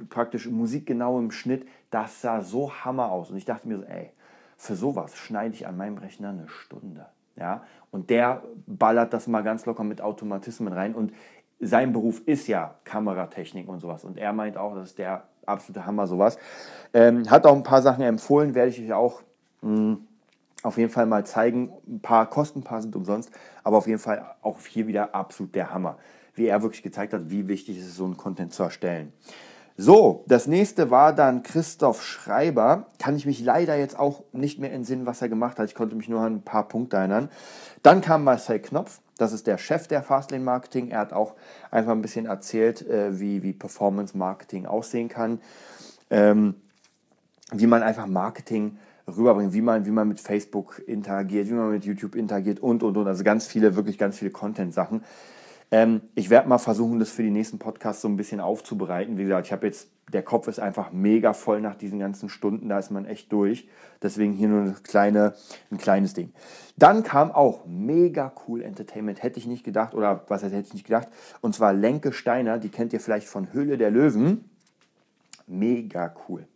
praktisch 0.08 0.48
musikgenauem 0.48 1.30
Schnitt. 1.30 1.66
Das 1.90 2.20
sah 2.20 2.42
so 2.42 2.72
Hammer 2.84 3.10
aus 3.10 3.30
und 3.30 3.36
ich 3.36 3.44
dachte 3.44 3.68
mir 3.68 3.78
so, 3.78 3.84
ey, 3.84 4.10
für 4.56 4.74
sowas 4.74 5.16
schneide 5.16 5.54
ich 5.54 5.66
an 5.66 5.76
meinem 5.76 5.98
Rechner 5.98 6.30
eine 6.30 6.48
Stunde. 6.48 7.06
Ja, 7.36 7.62
und 7.90 8.08
der 8.08 8.42
ballert 8.66 9.12
das 9.12 9.26
mal 9.26 9.42
ganz 9.42 9.66
locker 9.66 9.84
mit 9.84 10.00
Automatismen 10.00 10.72
rein 10.72 10.94
und 10.94 11.12
sein 11.60 11.92
Beruf 11.92 12.20
ist 12.26 12.48
ja 12.48 12.74
Kameratechnik 12.84 13.68
und 13.68 13.80
sowas. 13.80 14.04
Und 14.04 14.18
er 14.18 14.32
meint 14.32 14.56
auch, 14.56 14.74
das 14.74 14.90
ist 14.90 14.98
der 14.98 15.24
absolute 15.46 15.86
Hammer, 15.86 16.06
sowas. 16.06 16.38
Ähm, 16.92 17.30
hat 17.30 17.46
auch 17.46 17.54
ein 17.54 17.62
paar 17.62 17.82
Sachen 17.82 18.02
empfohlen, 18.02 18.54
werde 18.54 18.70
ich 18.70 18.80
euch 18.82 18.92
auch 18.92 19.22
mh, 19.62 19.76
hm, 19.76 20.06
auf 20.62 20.78
jeden 20.78 20.90
Fall 20.90 21.06
mal 21.06 21.24
zeigen. 21.24 21.72
Ein 21.86 22.00
paar 22.00 22.28
kosten, 22.28 22.60
ein 22.60 22.64
paar 22.64 22.82
sind 22.82 22.94
umsonst, 22.96 23.30
aber 23.62 23.78
auf 23.78 23.86
jeden 23.86 23.98
Fall 23.98 24.34
auch 24.42 24.58
hier 24.60 24.86
wieder 24.86 25.14
absolut 25.14 25.54
der 25.54 25.72
Hammer. 25.72 25.96
Wie 26.36 26.46
er 26.46 26.62
wirklich 26.62 26.82
gezeigt 26.82 27.12
hat, 27.12 27.30
wie 27.30 27.48
wichtig 27.48 27.78
es 27.78 27.86
ist, 27.86 27.96
so 27.96 28.04
einen 28.04 28.16
Content 28.16 28.52
zu 28.52 28.62
erstellen. 28.62 29.12
So, 29.78 30.24
das 30.26 30.46
nächste 30.46 30.90
war 30.90 31.12
dann 31.12 31.42
Christoph 31.42 32.02
Schreiber. 32.02 32.86
Kann 32.98 33.14
ich 33.14 33.26
mich 33.26 33.44
leider 33.44 33.76
jetzt 33.76 33.98
auch 33.98 34.22
nicht 34.32 34.58
mehr 34.58 34.72
entsinnen, 34.72 35.04
was 35.04 35.20
er 35.20 35.28
gemacht 35.28 35.58
hat. 35.58 35.68
Ich 35.68 35.74
konnte 35.74 35.96
mich 35.96 36.08
nur 36.08 36.20
an 36.20 36.36
ein 36.36 36.42
paar 36.42 36.66
Punkte 36.66 36.96
erinnern. 36.96 37.28
Dann 37.82 38.00
kam 38.00 38.24
Marcel 38.24 38.60
Knopf. 38.60 39.00
Das 39.18 39.32
ist 39.34 39.46
der 39.46 39.58
Chef 39.58 39.86
der 39.86 40.02
Fastlane 40.02 40.42
Marketing. 40.42 40.88
Er 40.88 41.00
hat 41.00 41.12
auch 41.12 41.34
einfach 41.70 41.92
ein 41.92 42.00
bisschen 42.00 42.24
erzählt, 42.24 42.86
äh, 42.88 43.20
wie, 43.20 43.42
wie 43.42 43.52
Performance 43.52 44.16
Marketing 44.16 44.64
aussehen 44.64 45.08
kann. 45.08 45.40
Ähm, 46.08 46.54
wie 47.52 47.66
man 47.66 47.82
einfach 47.82 48.06
Marketing 48.06 48.78
rüberbringt, 49.06 49.52
wie 49.52 49.60
man, 49.60 49.84
wie 49.84 49.90
man 49.90 50.08
mit 50.08 50.20
Facebook 50.20 50.82
interagiert, 50.86 51.48
wie 51.48 51.52
man 51.52 51.70
mit 51.70 51.84
YouTube 51.84 52.14
interagiert 52.14 52.60
und, 52.60 52.82
und, 52.82 52.96
und. 52.96 53.06
Also 53.06 53.24
ganz 53.24 53.46
viele, 53.46 53.76
wirklich 53.76 53.98
ganz 53.98 54.18
viele 54.18 54.30
Content-Sachen. 54.30 55.04
Ähm, 55.70 56.02
ich 56.14 56.30
werde 56.30 56.48
mal 56.48 56.58
versuchen, 56.58 56.98
das 56.98 57.10
für 57.10 57.22
die 57.22 57.30
nächsten 57.30 57.58
Podcasts 57.58 58.02
so 58.02 58.08
ein 58.08 58.16
bisschen 58.16 58.40
aufzubereiten. 58.40 59.18
Wie 59.18 59.24
gesagt, 59.24 59.46
ich 59.46 59.52
habe 59.52 59.66
jetzt, 59.66 59.90
der 60.12 60.22
Kopf 60.22 60.46
ist 60.46 60.60
einfach 60.60 60.92
mega 60.92 61.32
voll 61.32 61.60
nach 61.60 61.74
diesen 61.74 61.98
ganzen 61.98 62.28
Stunden, 62.28 62.68
da 62.68 62.78
ist 62.78 62.90
man 62.90 63.04
echt 63.04 63.32
durch. 63.32 63.68
Deswegen 64.00 64.32
hier 64.32 64.48
nur 64.48 64.62
eine 64.62 64.72
kleine, 64.74 65.34
ein 65.72 65.78
kleines 65.78 66.14
Ding. 66.14 66.32
Dann 66.76 67.02
kam 67.02 67.32
auch 67.32 67.66
mega 67.66 68.32
cool 68.46 68.62
Entertainment, 68.62 69.22
hätte 69.22 69.40
ich 69.40 69.46
nicht 69.46 69.64
gedacht, 69.64 69.94
oder 69.94 70.24
was 70.28 70.42
hätte 70.42 70.56
ich 70.56 70.72
nicht 70.72 70.86
gedacht, 70.86 71.08
und 71.40 71.54
zwar 71.54 71.72
Lenke 71.72 72.12
Steiner, 72.12 72.58
die 72.58 72.68
kennt 72.68 72.92
ihr 72.92 73.00
vielleicht 73.00 73.26
von 73.26 73.52
Höhle 73.52 73.76
der 73.76 73.90
Löwen. 73.90 74.48
Mega 75.48 76.14
cool. 76.28 76.46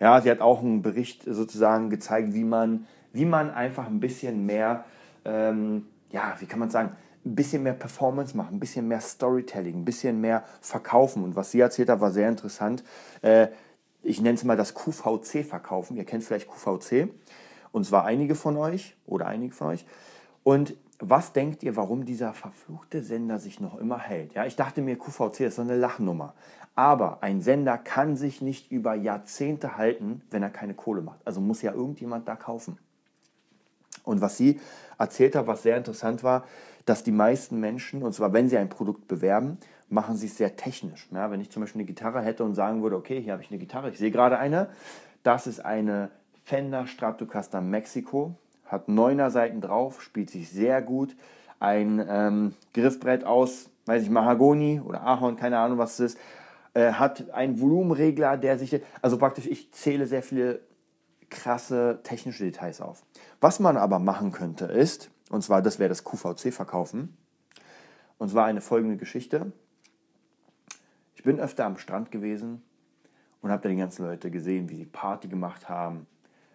Ja, 0.00 0.20
sie 0.20 0.30
hat 0.30 0.40
auch 0.40 0.60
einen 0.60 0.82
Bericht 0.82 1.24
sozusagen 1.24 1.90
gezeigt, 1.90 2.34
wie 2.34 2.44
man, 2.44 2.86
wie 3.12 3.26
man 3.26 3.50
einfach 3.50 3.86
ein 3.86 4.00
bisschen 4.00 4.44
mehr, 4.46 4.84
ähm, 5.24 5.86
ja, 6.10 6.34
wie 6.40 6.46
kann 6.46 6.58
man 6.58 6.70
sagen, 6.70 6.92
ein 7.24 7.34
bisschen 7.34 7.62
mehr 7.62 7.74
Performance 7.74 8.36
machen, 8.36 8.56
ein 8.56 8.60
bisschen 8.60 8.88
mehr 8.88 9.00
Storytelling, 9.00 9.76
ein 9.76 9.84
bisschen 9.84 10.20
mehr 10.20 10.44
verkaufen. 10.60 11.22
Und 11.22 11.36
was 11.36 11.50
sie 11.50 11.60
erzählt 11.60 11.90
hat, 11.90 12.00
war 12.00 12.12
sehr 12.12 12.28
interessant. 12.28 12.82
Äh, 13.22 13.48
ich 14.02 14.20
nenne 14.20 14.34
es 14.34 14.44
mal 14.44 14.56
das 14.56 14.74
QVC 14.74 15.44
verkaufen. 15.44 15.96
Ihr 15.96 16.04
kennt 16.04 16.24
vielleicht 16.24 16.48
QVC. 16.48 17.08
Und 17.72 17.84
zwar 17.84 18.04
einige 18.04 18.34
von 18.34 18.56
euch 18.56 18.96
oder 19.06 19.26
einige 19.26 19.54
von 19.54 19.68
euch. 19.68 19.84
Und 20.42 20.74
was 20.98 21.32
denkt 21.32 21.62
ihr, 21.62 21.76
warum 21.76 22.04
dieser 22.04 22.32
verfluchte 22.32 23.02
Sender 23.02 23.38
sich 23.38 23.60
noch 23.60 23.78
immer 23.78 23.98
hält? 23.98 24.34
Ja, 24.34 24.44
ich 24.44 24.56
dachte 24.56 24.82
mir, 24.82 24.98
QVC 24.98 25.40
ist 25.40 25.56
so 25.56 25.62
eine 25.62 25.76
Lachnummer. 25.76 26.34
Aber 26.74 27.22
ein 27.22 27.42
Sender 27.42 27.78
kann 27.78 28.16
sich 28.16 28.40
nicht 28.40 28.70
über 28.70 28.94
Jahrzehnte 28.94 29.76
halten, 29.76 30.22
wenn 30.30 30.42
er 30.42 30.50
keine 30.50 30.74
Kohle 30.74 31.02
macht. 31.02 31.20
Also 31.24 31.40
muss 31.40 31.62
ja 31.62 31.72
irgendjemand 31.72 32.28
da 32.28 32.36
kaufen. 32.36 32.78
Und 34.04 34.20
was 34.20 34.36
sie 34.36 34.60
erzählt 34.98 35.36
hat, 35.36 35.46
was 35.46 35.62
sehr 35.62 35.76
interessant 35.76 36.22
war, 36.22 36.44
dass 36.86 37.02
die 37.02 37.12
meisten 37.12 37.60
Menschen, 37.60 38.02
und 38.02 38.12
zwar 38.12 38.32
wenn 38.32 38.48
sie 38.48 38.58
ein 38.58 38.68
Produkt 38.68 39.08
bewerben, 39.08 39.58
machen 39.88 40.16
sie 40.16 40.26
es 40.26 40.36
sehr 40.36 40.56
technisch. 40.56 41.08
Ja, 41.12 41.30
wenn 41.30 41.40
ich 41.40 41.50
zum 41.50 41.62
Beispiel 41.62 41.80
eine 41.80 41.86
Gitarre 41.86 42.22
hätte 42.22 42.44
und 42.44 42.54
sagen 42.54 42.82
würde, 42.82 42.96
okay, 42.96 43.20
hier 43.20 43.32
habe 43.32 43.42
ich 43.42 43.50
eine 43.50 43.58
Gitarre, 43.58 43.90
ich 43.90 43.98
sehe 43.98 44.10
gerade 44.10 44.38
eine, 44.38 44.68
das 45.22 45.46
ist 45.46 45.64
eine 45.64 46.10
Fender 46.44 46.86
Stratocaster 46.86 47.60
Mexico, 47.60 48.34
hat 48.64 48.88
neuner 48.88 49.30
Seiten 49.30 49.60
drauf, 49.60 50.00
spielt 50.02 50.30
sich 50.30 50.48
sehr 50.48 50.80
gut, 50.80 51.16
ein 51.58 52.04
ähm, 52.08 52.54
Griffbrett 52.72 53.24
aus, 53.24 53.68
weiß 53.86 54.02
ich, 54.02 54.10
Mahagoni 54.10 54.80
oder 54.80 55.02
Ahorn, 55.02 55.36
keine 55.36 55.58
Ahnung, 55.58 55.78
was 55.78 55.98
es 55.98 56.14
ist, 56.14 56.20
äh, 56.74 56.92
hat 56.92 57.30
einen 57.30 57.60
Volumenregler, 57.60 58.36
der 58.36 58.58
sich, 58.58 58.80
also 59.02 59.18
praktisch, 59.18 59.46
ich 59.46 59.72
zähle 59.72 60.06
sehr 60.06 60.22
viele 60.22 60.60
krasse 61.28 62.00
technische 62.02 62.44
Details 62.44 62.80
auf. 62.80 63.02
Was 63.40 63.60
man 63.60 63.76
aber 63.76 63.98
machen 63.98 64.32
könnte 64.32 64.66
ist, 64.66 65.10
und 65.30 65.42
zwar, 65.42 65.62
das 65.62 65.78
wäre 65.78 65.88
das 65.88 66.04
QVC 66.04 66.52
verkaufen. 66.52 67.16
Und 68.18 68.28
zwar 68.28 68.44
eine 68.46 68.60
folgende 68.60 68.96
Geschichte. 68.96 69.52
Ich 71.14 71.22
bin 71.22 71.40
öfter 71.40 71.64
am 71.64 71.78
Strand 71.78 72.10
gewesen 72.10 72.62
und 73.40 73.50
habe 73.50 73.62
da 73.62 73.68
die 73.68 73.76
ganzen 73.76 74.04
Leute 74.04 74.30
gesehen, 74.30 74.68
wie 74.68 74.76
sie 74.76 74.84
Party 74.84 75.28
gemacht 75.28 75.68
haben. 75.68 76.06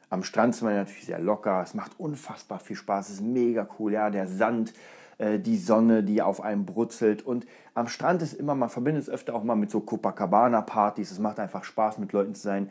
Am 0.10 0.24
Strand 0.24 0.54
ist 0.54 0.62
man 0.62 0.76
natürlich 0.76 1.06
sehr 1.06 1.20
locker, 1.20 1.62
es 1.64 1.74
macht 1.74 2.00
unfassbar 2.00 2.60
viel 2.60 2.76
Spaß, 2.76 3.10
es 3.10 3.16
ist 3.16 3.22
mega 3.22 3.68
cool, 3.80 3.94
ja, 3.94 4.10
der 4.10 4.28
Sand, 4.28 4.74
äh, 5.18 5.40
die 5.40 5.58
Sonne, 5.58 6.04
die 6.04 6.22
auf 6.22 6.42
einem 6.42 6.66
brutzelt. 6.66 7.24
Und 7.24 7.48
am 7.74 7.88
Strand 7.88 8.22
ist 8.22 8.34
immer, 8.34 8.56
man 8.56 8.70
verbindet 8.70 9.04
es 9.04 9.10
öfter 9.10 9.34
auch 9.34 9.44
mal 9.44 9.56
mit 9.56 9.72
so 9.72 9.80
Copacabana-Partys, 9.80 11.12
es 11.12 11.20
macht 11.20 11.40
einfach 11.40 11.64
Spaß, 11.64 11.98
mit 11.98 12.12
Leuten 12.12 12.36
zu 12.36 12.42
sein. 12.42 12.70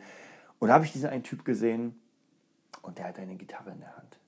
Und 0.59 0.69
da 0.69 0.75
habe 0.75 0.85
ich 0.85 0.93
diesen 0.93 1.09
einen 1.09 1.23
Typ 1.23 1.43
gesehen 1.43 1.99
und 2.83 2.99
der 2.99 3.07
hat 3.07 3.19
eine 3.19 3.35
Gitarre 3.35 3.71
in 3.71 3.79
der 3.79 3.97
Hand. 3.97 4.19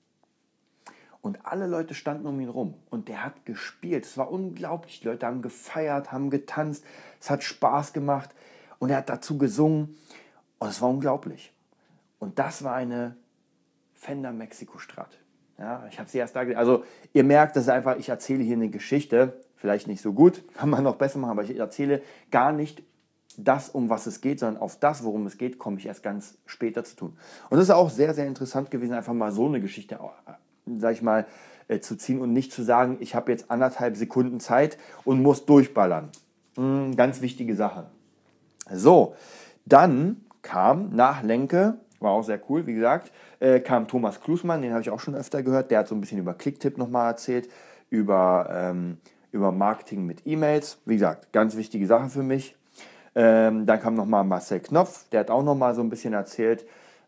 Und 1.28 1.44
alle 1.44 1.66
Leute 1.66 1.92
standen 1.92 2.26
um 2.26 2.40
ihn 2.40 2.48
rum. 2.48 2.72
Und 2.88 3.08
der 3.08 3.22
hat 3.22 3.44
gespielt. 3.44 4.06
Es 4.06 4.16
war 4.16 4.32
unglaublich. 4.32 5.00
Die 5.00 5.08
Leute 5.08 5.26
haben 5.26 5.42
gefeiert, 5.42 6.10
haben 6.10 6.30
getanzt. 6.30 6.82
Es 7.20 7.28
hat 7.28 7.42
Spaß 7.42 7.92
gemacht. 7.92 8.30
Und 8.78 8.88
er 8.88 8.96
hat 8.96 9.10
dazu 9.10 9.36
gesungen. 9.36 9.94
Und 10.58 10.68
es 10.68 10.80
war 10.80 10.88
unglaublich. 10.88 11.52
Und 12.18 12.38
das 12.38 12.64
war 12.64 12.76
eine 12.76 13.14
Fender 13.92 14.32
Mexico 14.32 14.78
Strat. 14.78 15.18
Ja, 15.58 15.86
ich 15.90 15.98
habe 15.98 16.08
sie 16.08 16.16
erst 16.16 16.34
da. 16.34 16.40
Also 16.40 16.82
ihr 17.12 17.24
merkt, 17.24 17.56
das 17.56 17.64
ist 17.64 17.68
einfach, 17.68 17.98
ich 17.98 18.08
erzähle 18.08 18.42
hier 18.42 18.56
eine 18.56 18.70
Geschichte. 18.70 19.38
Vielleicht 19.54 19.86
nicht 19.86 20.00
so 20.00 20.14
gut, 20.14 20.42
kann 20.54 20.70
man 20.70 20.82
noch 20.82 20.96
besser 20.96 21.18
machen, 21.18 21.32
aber 21.32 21.42
ich 21.42 21.58
erzähle 21.58 22.00
gar 22.30 22.52
nicht 22.52 22.82
das, 23.36 23.68
um 23.68 23.90
was 23.90 24.06
es 24.06 24.22
geht, 24.22 24.40
sondern 24.40 24.62
auf 24.62 24.78
das, 24.78 25.04
worum 25.04 25.26
es 25.26 25.36
geht, 25.36 25.58
komme 25.58 25.76
ich 25.76 25.84
erst 25.84 26.02
ganz 26.02 26.38
später 26.46 26.84
zu 26.84 26.96
tun. 26.96 27.18
Und 27.50 27.58
das 27.58 27.64
ist 27.64 27.74
auch 27.74 27.90
sehr, 27.90 28.14
sehr 28.14 28.26
interessant 28.26 28.70
gewesen, 28.70 28.94
einfach 28.94 29.12
mal 29.12 29.30
so 29.30 29.44
eine 29.44 29.60
Geschichte 29.60 30.00
sag 30.78 30.92
ich 30.92 31.02
mal, 31.02 31.26
äh, 31.68 31.80
zu 31.80 31.96
ziehen 31.96 32.20
und 32.20 32.32
nicht 32.32 32.52
zu 32.52 32.62
sagen, 32.62 32.96
ich 33.00 33.14
habe 33.14 33.32
jetzt 33.32 33.50
anderthalb 33.50 33.96
Sekunden 33.96 34.40
Zeit 34.40 34.78
und 35.04 35.22
muss 35.22 35.46
durchballern. 35.46 36.10
Mhm, 36.56 36.96
ganz 36.96 37.20
wichtige 37.20 37.54
Sache. 37.54 37.86
So, 38.70 39.14
dann 39.66 40.24
kam 40.42 40.90
nach 40.94 41.22
Lenke, 41.22 41.78
war 42.00 42.12
auch 42.12 42.22
sehr 42.22 42.40
cool, 42.48 42.66
wie 42.66 42.74
gesagt, 42.74 43.12
äh, 43.40 43.60
kam 43.60 43.88
Thomas 43.88 44.20
Klusmann, 44.20 44.62
den 44.62 44.72
habe 44.72 44.82
ich 44.82 44.90
auch 44.90 45.00
schon 45.00 45.14
öfter 45.14 45.42
gehört, 45.42 45.70
der 45.70 45.80
hat 45.80 45.88
so 45.88 45.94
ein 45.94 46.00
bisschen 46.00 46.18
über 46.18 46.34
Clicktip 46.34 46.78
nochmal 46.78 47.10
erzählt, 47.10 47.48
über, 47.90 48.48
ähm, 48.50 48.98
über 49.32 49.52
Marketing 49.52 50.06
mit 50.06 50.26
E-Mails. 50.26 50.78
Wie 50.84 50.94
gesagt, 50.94 51.32
ganz 51.32 51.56
wichtige 51.56 51.86
Sache 51.86 52.08
für 52.08 52.22
mich. 52.22 52.56
Ähm, 53.14 53.66
dann 53.66 53.80
kam 53.80 53.94
nochmal 53.94 54.24
Marcel 54.24 54.60
Knopf, 54.60 55.08
der 55.10 55.20
hat 55.20 55.30
auch 55.30 55.42
nochmal 55.42 55.74
so 55.74 55.82
ein 55.82 55.90
bisschen 55.90 56.12
erzählt, 56.12 56.64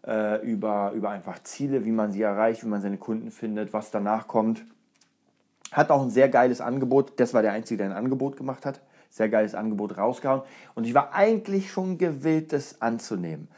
äh, 0.06 0.44
über, 0.44 0.92
über 0.94 1.10
einfach 1.10 1.42
Ziele, 1.42 1.84
wie 1.84 1.92
man 1.92 2.12
sie 2.12 2.22
erreicht, 2.22 2.64
wie 2.64 2.68
man 2.68 2.80
seine 2.80 2.98
Kunden 2.98 3.30
findet, 3.30 3.72
was 3.72 3.90
danach 3.90 4.28
kommt. 4.28 4.64
Hat 5.72 5.90
auch 5.90 6.02
ein 6.02 6.10
sehr 6.10 6.28
geiles 6.28 6.60
Angebot. 6.60 7.12
Das 7.20 7.34
war 7.34 7.42
der 7.42 7.52
Einzige, 7.52 7.78
der 7.78 7.90
ein 7.90 7.96
Angebot 7.96 8.36
gemacht 8.36 8.66
hat. 8.66 8.80
Sehr 9.10 9.28
geiles 9.28 9.54
Angebot 9.54 9.98
rausgehauen. 9.98 10.42
Und 10.74 10.86
ich 10.86 10.94
war 10.94 11.14
eigentlich 11.14 11.70
schon 11.70 11.98
gewillt, 11.98 12.52
das 12.52 12.80
anzunehmen. 12.80 13.48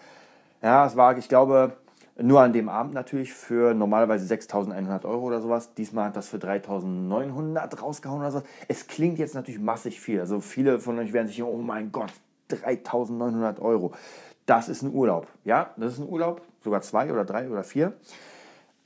Ja, 0.62 0.86
es 0.86 0.96
war, 0.96 1.16
ich 1.16 1.28
glaube, 1.28 1.76
Nur 2.20 2.42
an 2.42 2.52
dem 2.52 2.68
Abend 2.68 2.92
natürlich 2.92 3.32
für 3.32 3.72
normalerweise 3.72 4.32
6.100 4.32 5.06
Euro 5.06 5.24
oder 5.26 5.40
sowas. 5.40 5.72
Diesmal 5.74 6.06
hat 6.06 6.16
das 6.16 6.28
für 6.28 6.36
3.900 6.36 7.80
rausgehauen 7.80 8.20
oder 8.20 8.30
sowas. 8.30 8.44
Es 8.68 8.86
klingt 8.86 9.18
jetzt 9.18 9.34
natürlich 9.34 9.60
massig 9.60 9.98
viel. 9.98 10.20
Also 10.20 10.40
viele 10.40 10.78
von 10.78 10.98
euch 10.98 11.14
werden 11.14 11.28
sich, 11.28 11.42
oh 11.42 11.56
mein 11.56 11.90
Gott, 11.90 12.12
3.900 12.50 13.60
Euro. 13.60 13.92
Das 14.46 14.68
ist 14.68 14.82
ein 14.82 14.92
Urlaub. 14.92 15.28
Ja, 15.44 15.70
das 15.76 15.94
ist 15.94 15.98
ein 16.00 16.08
Urlaub. 16.08 16.42
Sogar 16.62 16.82
zwei 16.82 17.12
oder 17.12 17.24
drei 17.24 17.48
oder 17.48 17.64
vier. 17.64 17.92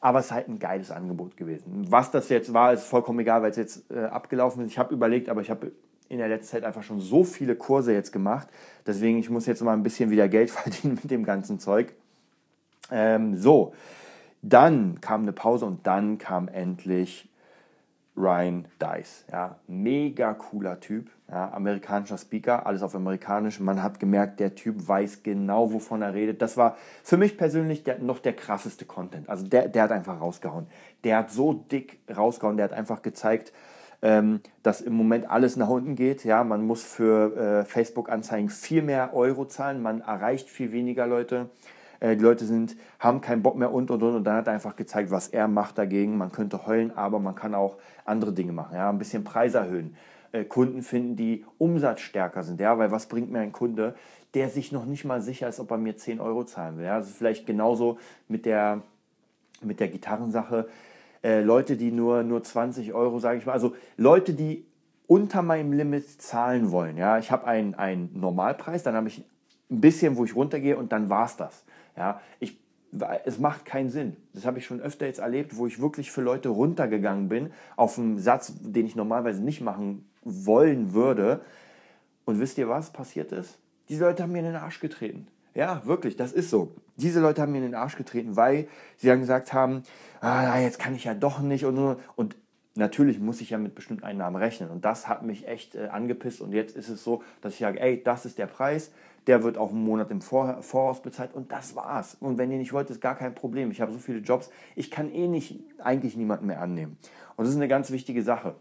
Aber 0.00 0.18
es 0.18 0.26
ist 0.26 0.32
halt 0.32 0.48
ein 0.48 0.58
geiles 0.58 0.90
Angebot 0.90 1.36
gewesen. 1.36 1.86
Was 1.88 2.10
das 2.10 2.28
jetzt 2.28 2.52
war, 2.52 2.72
ist 2.72 2.84
vollkommen 2.84 3.18
egal, 3.20 3.42
weil 3.42 3.50
es 3.50 3.56
jetzt 3.56 3.90
äh, 3.90 4.04
abgelaufen 4.04 4.64
ist. 4.64 4.72
Ich 4.72 4.78
habe 4.78 4.94
überlegt, 4.94 5.28
aber 5.28 5.40
ich 5.40 5.50
habe 5.50 5.72
in 6.08 6.18
der 6.18 6.28
letzten 6.28 6.52
Zeit 6.52 6.64
einfach 6.64 6.82
schon 6.82 7.00
so 7.00 7.24
viele 7.24 7.56
Kurse 7.56 7.92
jetzt 7.92 8.12
gemacht. 8.12 8.48
Deswegen, 8.86 9.18
ich 9.18 9.30
muss 9.30 9.46
jetzt 9.46 9.62
mal 9.62 9.72
ein 9.72 9.82
bisschen 9.82 10.10
wieder 10.10 10.28
Geld 10.28 10.50
verdienen 10.52 10.98
mit 11.02 11.10
dem 11.10 11.24
ganzen 11.24 11.58
Zeug. 11.58 11.94
Ähm, 12.90 13.36
so, 13.36 13.72
dann 14.42 15.00
kam 15.00 15.22
eine 15.22 15.32
Pause 15.32 15.66
und 15.66 15.86
dann 15.86 16.18
kam 16.18 16.48
endlich 16.48 17.28
Ryan 18.16 18.66
Dice. 18.80 19.24
Ja, 19.30 19.58
mega 19.66 20.34
cooler 20.34 20.80
Typ, 20.80 21.10
ja, 21.28 21.52
amerikanischer 21.52 22.18
Speaker, 22.18 22.66
alles 22.66 22.82
auf 22.82 22.94
amerikanisch. 22.94 23.58
Man 23.58 23.82
hat 23.82 23.98
gemerkt, 23.98 24.38
der 24.38 24.54
Typ 24.54 24.86
weiß 24.86 25.22
genau, 25.24 25.72
wovon 25.72 26.02
er 26.02 26.14
redet. 26.14 26.40
Das 26.40 26.56
war 26.56 26.76
für 27.02 27.16
mich 27.16 27.36
persönlich 27.36 27.82
der, 27.82 27.98
noch 27.98 28.20
der 28.20 28.32
krasseste 28.32 28.84
Content. 28.84 29.28
Also 29.28 29.46
der, 29.46 29.68
der 29.68 29.82
hat 29.82 29.92
einfach 29.92 30.20
rausgehauen. 30.20 30.68
Der 31.02 31.18
hat 31.18 31.32
so 31.32 31.52
dick 31.52 31.98
rausgehauen, 32.14 32.56
der 32.56 32.64
hat 32.64 32.72
einfach 32.72 33.02
gezeigt, 33.02 33.52
ähm, 34.02 34.40
dass 34.62 34.80
im 34.80 34.92
Moment 34.92 35.28
alles 35.28 35.56
nach 35.56 35.68
unten 35.68 35.96
geht. 35.96 36.24
Ja, 36.24 36.44
man 36.44 36.64
muss 36.64 36.84
für 36.84 37.36
äh, 37.36 37.64
Facebook-Anzeigen 37.64 38.48
viel 38.48 38.82
mehr 38.82 39.12
Euro 39.14 39.46
zahlen, 39.46 39.82
man 39.82 40.02
erreicht 40.02 40.48
viel 40.48 40.70
weniger 40.70 41.08
Leute. 41.08 41.50
Äh, 41.98 42.16
die 42.16 42.22
Leute 42.22 42.44
sind, 42.44 42.76
haben 43.00 43.20
keinen 43.20 43.42
Bock 43.42 43.56
mehr 43.56 43.72
und 43.72 43.90
und 43.90 44.02
und. 44.02 44.14
Und 44.14 44.24
dann 44.24 44.36
hat 44.36 44.46
er 44.46 44.52
einfach 44.52 44.76
gezeigt, 44.76 45.10
was 45.10 45.28
er 45.28 45.48
macht 45.48 45.78
dagegen. 45.78 46.16
Man 46.18 46.30
könnte 46.30 46.66
heulen, 46.66 46.96
aber 46.96 47.18
man 47.18 47.34
kann 47.34 47.54
auch 47.54 47.78
andere 48.04 48.32
Dinge 48.32 48.52
machen. 48.52 48.76
Ja? 48.76 48.88
Ein 48.88 48.98
bisschen 48.98 49.24
Preis 49.24 49.54
erhöhen. 49.54 49.96
Äh, 50.32 50.44
Kunden 50.44 50.82
finden, 50.82 51.16
die 51.16 51.44
umsatzstärker 51.58 52.42
sind. 52.42 52.60
Ja? 52.60 52.78
Weil 52.78 52.90
was 52.90 53.06
bringt 53.06 53.30
mir 53.30 53.40
ein 53.40 53.52
Kunde, 53.52 53.94
der 54.34 54.48
sich 54.48 54.72
noch 54.72 54.84
nicht 54.84 55.04
mal 55.04 55.20
sicher 55.20 55.48
ist, 55.48 55.60
ob 55.60 55.70
er 55.70 55.78
mir 55.78 55.96
10 55.96 56.20
Euro 56.20 56.44
zahlen 56.44 56.78
will? 56.78 56.84
Ja? 56.84 56.94
Also 56.94 57.12
vielleicht 57.16 57.46
genauso 57.46 57.98
mit 58.28 58.46
der, 58.46 58.82
mit 59.62 59.80
der 59.80 59.88
Gitarrensache. 59.88 60.68
Äh, 61.22 61.40
Leute, 61.42 61.76
die 61.76 61.90
nur, 61.90 62.22
nur 62.22 62.42
20 62.42 62.92
Euro, 62.92 63.18
sage 63.18 63.38
ich 63.38 63.46
mal, 63.46 63.52
also 63.52 63.74
Leute, 63.96 64.34
die 64.34 64.64
unter 65.06 65.42
meinem 65.42 65.72
Limit 65.72 66.20
zahlen 66.20 66.70
wollen. 66.70 66.96
Ja, 66.96 67.18
ich 67.18 67.30
habe 67.30 67.46
einen, 67.46 67.74
einen 67.74 68.10
Normalpreis, 68.18 68.82
dann 68.82 68.94
habe 68.94 69.08
ich 69.08 69.24
ein 69.70 69.80
bisschen, 69.80 70.16
wo 70.16 70.24
ich 70.24 70.34
runtergehe 70.34 70.76
und 70.76 70.92
dann 70.92 71.08
war 71.08 71.26
es 71.26 71.36
das. 71.36 71.64
Ja, 71.96 72.20
ich, 72.40 72.58
es 73.24 73.38
macht 73.38 73.64
keinen 73.64 73.90
Sinn. 73.90 74.16
Das 74.32 74.46
habe 74.46 74.58
ich 74.58 74.66
schon 74.66 74.80
öfter 74.80 75.06
jetzt 75.06 75.18
erlebt, 75.18 75.56
wo 75.56 75.66
ich 75.66 75.80
wirklich 75.80 76.10
für 76.10 76.22
Leute 76.22 76.48
runtergegangen 76.48 77.28
bin 77.28 77.50
auf 77.76 77.98
einen 77.98 78.18
Satz, 78.18 78.52
den 78.60 78.86
ich 78.86 78.96
normalerweise 78.96 79.42
nicht 79.42 79.60
machen 79.60 80.08
wollen 80.26 80.92
würde. 80.92 81.40
Und 82.24 82.40
wisst 82.40 82.58
ihr, 82.58 82.68
was 82.68 82.92
passiert 82.92 83.32
ist? 83.32 83.58
Diese 83.88 84.04
Leute 84.04 84.22
haben 84.22 84.32
mir 84.32 84.40
in 84.40 84.46
den 84.46 84.56
Arsch 84.56 84.80
getreten. 84.80 85.28
Ja, 85.54 85.80
wirklich, 85.86 86.16
das 86.16 86.32
ist 86.32 86.50
so. 86.50 86.72
Diese 86.96 87.20
Leute 87.20 87.40
haben 87.40 87.52
mir 87.52 87.58
in 87.58 87.64
den 87.64 87.74
Arsch 87.74 87.96
getreten, 87.96 88.36
weil 88.36 88.68
sie 88.96 89.06
dann 89.06 89.20
gesagt 89.20 89.52
haben, 89.52 89.84
ah, 90.20 90.58
jetzt 90.58 90.78
kann 90.78 90.94
ich 90.94 91.04
ja 91.04 91.14
doch 91.14 91.40
nicht 91.40 91.64
und, 91.64 91.96
und 92.16 92.36
natürlich 92.74 93.18
muss 93.20 93.40
ich 93.40 93.50
ja 93.50 93.58
mit 93.58 93.74
bestimmten 93.74 94.04
Einnahmen 94.04 94.36
rechnen. 94.36 94.70
Und 94.70 94.84
das 94.84 95.08
hat 95.08 95.22
mich 95.22 95.48
echt 95.48 95.74
äh, 95.74 95.86
angepisst. 95.86 96.40
Und 96.40 96.52
jetzt 96.52 96.76
ist 96.76 96.88
es 96.88 97.02
so, 97.02 97.22
dass 97.40 97.54
ich 97.54 97.60
sage, 97.60 97.80
ey, 97.80 98.02
das 98.02 98.26
ist 98.26 98.38
der 98.38 98.46
Preis, 98.46 98.90
der 99.26 99.42
wird 99.42 99.58
auch 99.58 99.70
einen 99.70 99.84
Monat 99.84 100.10
im 100.10 100.20
Vor 100.20 100.62
Voraus 100.62 101.02
bezahlt 101.02 101.34
und 101.34 101.50
das 101.50 101.74
war's. 101.74 102.16
Und 102.20 102.38
wenn 102.38 102.50
ihr 102.52 102.58
nicht 102.58 102.72
wollt, 102.72 102.90
ist 102.90 103.00
gar 103.00 103.16
kein 103.16 103.34
Problem. 103.34 103.70
Ich 103.70 103.80
habe 103.80 103.92
so 103.92 103.98
viele 103.98 104.18
Jobs, 104.18 104.50
ich 104.74 104.90
kann 104.90 105.12
eh 105.12 105.26
nicht 105.26 105.60
eigentlich 105.82 106.16
niemanden 106.16 106.46
mehr 106.46 106.60
annehmen. 106.60 106.96
Und 107.36 107.44
das 107.44 107.50
ist 107.50 107.56
eine 107.56 107.68
ganz 107.68 107.90
wichtige 107.90 108.22
Sache. 108.22 108.54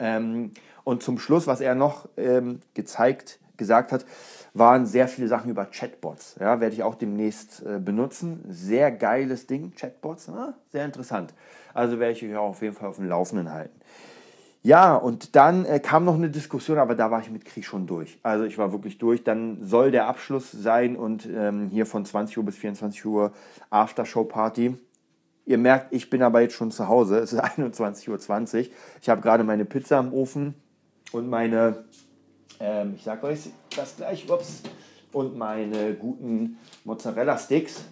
Ähm, 0.00 0.50
und 0.82 1.02
zum 1.02 1.18
Schluss, 1.18 1.46
was 1.46 1.60
er 1.60 1.76
noch 1.76 2.08
ähm, 2.16 2.60
gezeigt, 2.74 3.38
gesagt 3.56 3.92
hat, 3.92 4.04
waren 4.54 4.86
sehr 4.86 5.06
viele 5.06 5.28
Sachen 5.28 5.50
über 5.50 5.66
Chatbots. 5.66 6.36
Ja, 6.40 6.60
werde 6.60 6.74
ich 6.74 6.82
auch 6.82 6.96
demnächst 6.96 7.62
äh, 7.62 7.78
benutzen. 7.78 8.44
Sehr 8.48 8.90
geiles 8.90 9.46
Ding, 9.46 9.72
Chatbots, 9.76 10.28
ne? 10.28 10.54
sehr 10.72 10.84
interessant. 10.84 11.32
Also 11.72 12.00
werde 12.00 12.14
ich 12.14 12.24
euch 12.24 12.36
auch 12.36 12.48
auf 12.48 12.62
jeden 12.62 12.74
Fall 12.74 12.88
auf 12.88 12.96
dem 12.96 13.08
Laufenden 13.08 13.52
halten. 13.52 13.78
Ja, 14.62 14.94
und 14.94 15.36
dann 15.36 15.64
äh, 15.64 15.80
kam 15.80 16.04
noch 16.04 16.16
eine 16.16 16.28
Diskussion, 16.28 16.78
aber 16.78 16.94
da 16.94 17.10
war 17.10 17.20
ich 17.20 17.30
mit 17.30 17.46
Krieg 17.46 17.64
schon 17.64 17.86
durch. 17.86 18.18
Also 18.22 18.44
ich 18.44 18.58
war 18.58 18.72
wirklich 18.72 18.98
durch. 18.98 19.24
Dann 19.24 19.58
soll 19.62 19.90
der 19.90 20.06
Abschluss 20.06 20.52
sein 20.52 20.96
und 20.96 21.26
ähm, 21.26 21.68
hier 21.70 21.86
von 21.86 22.04
20 22.04 22.36
Uhr 22.36 22.44
bis 22.44 22.56
24 22.56 23.04
Uhr 23.06 23.32
Aftershow-Party. 23.70 24.76
Ihr 25.50 25.58
merkt, 25.58 25.92
ich 25.92 26.08
bin 26.08 26.22
aber 26.22 26.42
jetzt 26.42 26.54
schon 26.54 26.70
zu 26.70 26.86
Hause. 26.86 27.18
Es 27.18 27.32
ist 27.32 27.40
21.20 27.44 28.08
Uhr. 28.08 28.66
Ich 29.02 29.08
habe 29.08 29.20
gerade 29.20 29.42
meine 29.42 29.64
Pizza 29.64 29.98
im 29.98 30.12
Ofen 30.12 30.54
und 31.10 31.28
meine, 31.28 31.86
ähm, 32.60 32.94
ich 32.94 33.02
sag 33.02 33.24
euch 33.24 33.50
das 33.74 33.96
gleich, 33.96 34.30
ups, 34.30 34.62
und 35.10 35.36
meine 35.36 35.94
guten 35.94 36.56
Mozzarella-Sticks. 36.84 37.84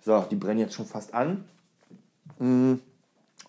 So, 0.00 0.24
die 0.30 0.36
brennen 0.36 0.60
jetzt 0.60 0.72
schon 0.72 0.86
fast 0.86 1.12
an. 1.12 1.44
Mm. 2.38 2.76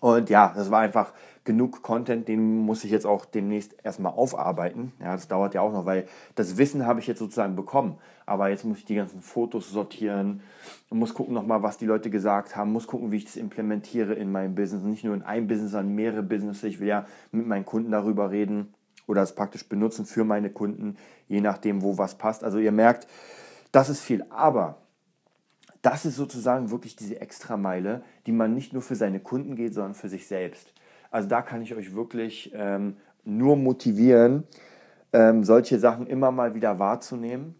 Und 0.00 0.28
ja, 0.28 0.52
das 0.54 0.70
war 0.70 0.80
einfach 0.80 1.14
genug 1.46 1.82
Content, 1.82 2.28
den 2.28 2.58
muss 2.58 2.84
ich 2.84 2.90
jetzt 2.90 3.06
auch 3.06 3.24
demnächst 3.24 3.74
erstmal 3.82 4.12
aufarbeiten. 4.12 4.92
Ja, 5.00 5.12
das 5.12 5.28
dauert 5.28 5.54
ja 5.54 5.62
auch 5.62 5.72
noch, 5.72 5.86
weil 5.86 6.06
das 6.34 6.58
Wissen 6.58 6.84
habe 6.84 7.00
ich 7.00 7.06
jetzt 7.06 7.20
sozusagen 7.20 7.56
bekommen. 7.56 7.96
Aber 8.26 8.50
jetzt 8.50 8.64
muss 8.64 8.78
ich 8.78 8.84
die 8.84 8.96
ganzen 8.96 9.22
Fotos 9.22 9.70
sortieren, 9.70 10.42
muss 10.90 11.14
gucken 11.14 11.32
nochmal, 11.32 11.62
was 11.62 11.78
die 11.78 11.86
Leute 11.86 12.10
gesagt 12.10 12.56
haben, 12.56 12.72
muss 12.72 12.86
gucken, 12.86 13.12
wie 13.12 13.16
ich 13.16 13.24
das 13.24 13.36
implementiere 13.36 14.14
in 14.14 14.30
meinem 14.30 14.54
Business. 14.54 14.82
Nicht 14.82 15.04
nur 15.04 15.14
in 15.14 15.22
einem 15.22 15.46
Business, 15.46 15.70
sondern 15.70 15.94
mehrere 15.94 16.22
Businesses. 16.22 16.64
Ich 16.64 16.80
will 16.80 16.88
ja 16.88 17.06
mit 17.30 17.46
meinen 17.46 17.64
Kunden 17.64 17.92
darüber 17.92 18.30
reden 18.30 18.74
oder 19.06 19.22
es 19.22 19.34
praktisch 19.34 19.68
benutzen 19.68 20.04
für 20.04 20.24
meine 20.24 20.50
Kunden, 20.50 20.96
je 21.28 21.40
nachdem, 21.40 21.82
wo 21.82 21.96
was 21.96 22.18
passt. 22.18 22.44
Also 22.44 22.58
ihr 22.58 22.72
merkt, 22.72 23.06
das 23.70 23.88
ist 23.88 24.00
viel. 24.00 24.24
Aber 24.30 24.78
das 25.82 26.04
ist 26.04 26.16
sozusagen 26.16 26.72
wirklich 26.72 26.96
diese 26.96 27.20
Extrameile, 27.20 28.02
die 28.26 28.32
man 28.32 28.54
nicht 28.54 28.72
nur 28.72 28.82
für 28.82 28.96
seine 28.96 29.20
Kunden 29.20 29.54
geht, 29.54 29.72
sondern 29.72 29.94
für 29.94 30.08
sich 30.08 30.26
selbst. 30.26 30.72
Also 31.10 31.28
da 31.28 31.42
kann 31.42 31.62
ich 31.62 31.74
euch 31.74 31.94
wirklich 31.94 32.52
ähm, 32.54 32.96
nur 33.24 33.56
motivieren, 33.56 34.44
ähm, 35.12 35.44
solche 35.44 35.78
Sachen 35.78 36.06
immer 36.06 36.30
mal 36.30 36.54
wieder 36.54 36.78
wahrzunehmen. 36.78 37.54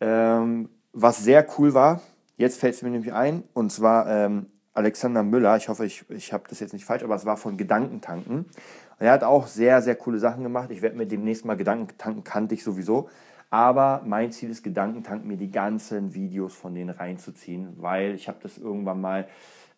Ähm, 0.00 0.68
was 0.92 1.24
sehr 1.24 1.46
cool 1.58 1.74
war, 1.74 2.00
jetzt 2.36 2.58
fällt 2.58 2.74
es 2.74 2.82
mir 2.82 2.90
nämlich 2.90 3.12
ein, 3.12 3.44
und 3.54 3.72
zwar 3.72 4.06
ähm, 4.08 4.46
Alexander 4.74 5.22
Müller, 5.22 5.56
ich 5.56 5.68
hoffe, 5.68 5.84
ich, 5.84 6.04
ich 6.10 6.32
habe 6.32 6.44
das 6.48 6.60
jetzt 6.60 6.72
nicht 6.72 6.84
falsch, 6.84 7.02
aber 7.02 7.14
es 7.14 7.26
war 7.26 7.36
von 7.36 7.56
Gedankentanken. 7.56 8.38
Und 8.38 9.06
er 9.06 9.12
hat 9.12 9.22
auch 9.22 9.46
sehr, 9.46 9.82
sehr 9.82 9.96
coole 9.96 10.18
Sachen 10.18 10.42
gemacht. 10.42 10.70
Ich 10.70 10.80
werde 10.80 10.96
mir 10.96 11.06
demnächst 11.06 11.44
mal 11.44 11.56
Gedankentanken, 11.56 12.24
kannte 12.24 12.54
ich 12.54 12.64
sowieso. 12.64 13.08
Aber 13.50 14.00
mein 14.06 14.32
Ziel 14.32 14.48
ist, 14.48 14.62
Gedankentanken 14.62 15.28
mir 15.28 15.36
die 15.36 15.50
ganzen 15.50 16.14
Videos 16.14 16.54
von 16.54 16.74
denen 16.74 16.88
reinzuziehen, 16.88 17.74
weil 17.76 18.14
ich 18.14 18.28
habe 18.28 18.38
das 18.42 18.56
irgendwann 18.56 19.02
mal 19.02 19.28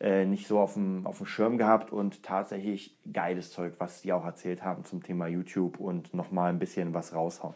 äh, 0.00 0.24
nicht 0.24 0.46
so 0.46 0.58
auf 0.58 0.74
dem, 0.74 1.06
auf 1.06 1.18
dem 1.18 1.26
Schirm 1.26 1.58
gehabt 1.58 1.92
und 1.92 2.22
tatsächlich 2.22 2.96
geiles 3.12 3.50
Zeug, 3.50 3.74
was 3.78 4.02
die 4.02 4.12
auch 4.12 4.24
erzählt 4.24 4.64
haben 4.64 4.84
zum 4.84 5.02
Thema 5.02 5.26
YouTube 5.26 5.78
und 5.78 6.14
nochmal 6.14 6.50
ein 6.50 6.58
bisschen 6.58 6.94
was 6.94 7.14
raushauen. 7.14 7.54